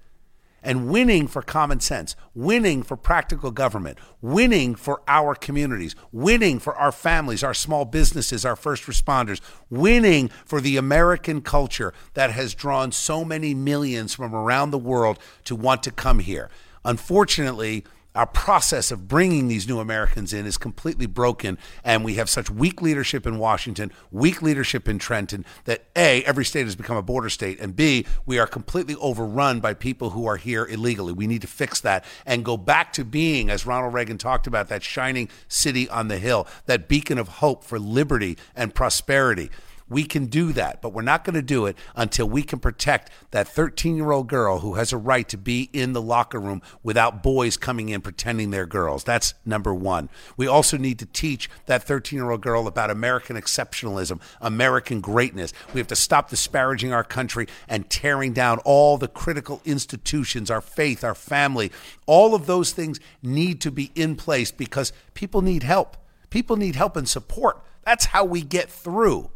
[0.65, 6.75] and winning for common sense, winning for practical government, winning for our communities, winning for
[6.75, 9.39] our families, our small businesses, our first responders,
[9.69, 15.19] winning for the American culture that has drawn so many millions from around the world
[15.43, 16.49] to want to come here.
[16.83, 17.85] Unfortunately,
[18.15, 22.49] our process of bringing these new Americans in is completely broken, and we have such
[22.49, 27.01] weak leadership in Washington, weak leadership in Trenton, that A, every state has become a
[27.01, 31.13] border state, and B, we are completely overrun by people who are here illegally.
[31.13, 34.69] We need to fix that and go back to being, as Ronald Reagan talked about,
[34.69, 39.49] that shining city on the hill, that beacon of hope for liberty and prosperity.
[39.87, 43.11] We can do that, but we're not going to do it until we can protect
[43.29, 46.63] that 13 year old girl who has a right to be in the locker room
[46.81, 49.03] without boys coming in pretending they're girls.
[49.03, 50.09] That's number one.
[50.37, 55.53] We also need to teach that 13 year old girl about American exceptionalism, American greatness.
[55.71, 60.61] We have to stop disparaging our country and tearing down all the critical institutions, our
[60.61, 61.71] faith, our family.
[62.07, 65.95] All of those things need to be in place because people need help.
[66.31, 67.61] People need help and support.
[67.83, 69.29] That's how we get through.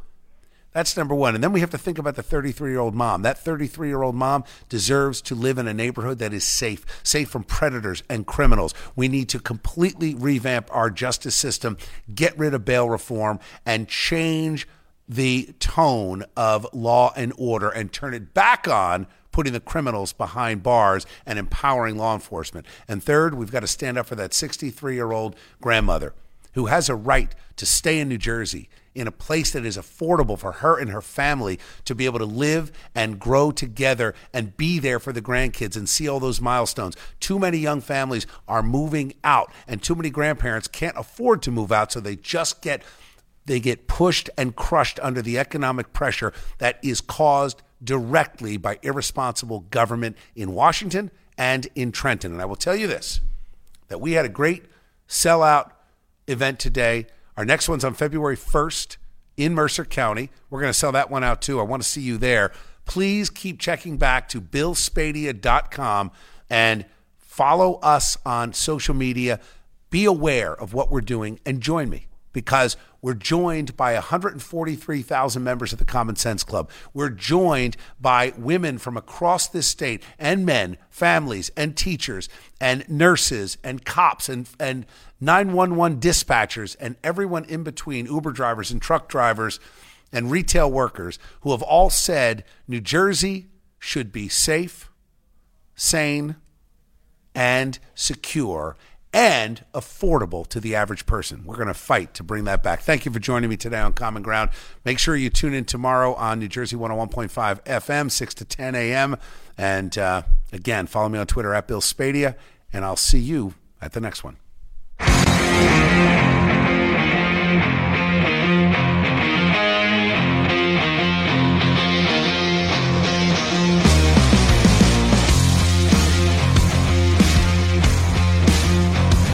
[0.71, 1.33] That's number one.
[1.33, 3.23] And then we have to think about the 33 year old mom.
[3.23, 7.29] That 33 year old mom deserves to live in a neighborhood that is safe, safe
[7.29, 8.73] from predators and criminals.
[8.95, 11.77] We need to completely revamp our justice system,
[12.13, 14.67] get rid of bail reform, and change
[15.07, 20.61] the tone of law and order and turn it back on putting the criminals behind
[20.61, 22.65] bars and empowering law enforcement.
[22.87, 26.13] And third, we've got to stand up for that 63 year old grandmother
[26.53, 30.37] who has a right to stay in New Jersey in a place that is affordable
[30.37, 34.79] for her and her family to be able to live and grow together and be
[34.79, 36.95] there for the grandkids and see all those milestones.
[37.19, 41.71] Too many young families are moving out and too many grandparents can't afford to move
[41.71, 42.83] out so they just get
[43.45, 49.61] they get pushed and crushed under the economic pressure that is caused directly by irresponsible
[49.71, 52.31] government in Washington and in Trenton.
[52.31, 53.21] And I will tell you this
[53.87, 54.65] that we had a great
[55.07, 55.71] sellout
[56.27, 57.07] event today
[57.39, 58.97] our next one's on February 1st
[59.37, 60.29] in Mercer County.
[60.49, 61.61] We're going to sell that one out too.
[61.61, 62.51] I want to see you there.
[62.83, 66.11] Please keep checking back to billspadea.com
[66.49, 66.85] and
[67.17, 69.39] follow us on social media.
[69.89, 75.71] Be aware of what we're doing and join me because we're joined by 143,000 members
[75.71, 76.69] of the Common Sense Club.
[76.93, 82.27] We're joined by women from across this state and men, families and teachers
[82.59, 84.85] and nurses and cops and, and
[85.21, 89.59] 911 dispatchers and everyone in between, Uber drivers and truck drivers
[90.11, 93.47] and retail workers who have all said New Jersey
[93.77, 94.89] should be safe,
[95.75, 96.35] sane,
[97.33, 98.75] and secure
[99.11, 101.43] and affordable to the average person.
[101.45, 102.81] We're going to fight to bring that back.
[102.81, 104.51] Thank you for joining me today on Common Ground.
[104.85, 109.17] Make sure you tune in tomorrow on New Jersey 101.5 FM, 6 to 10 a.m.
[109.57, 112.35] And uh, again, follow me on Twitter at Bill Spadea,
[112.71, 114.37] and I'll see you at the next one.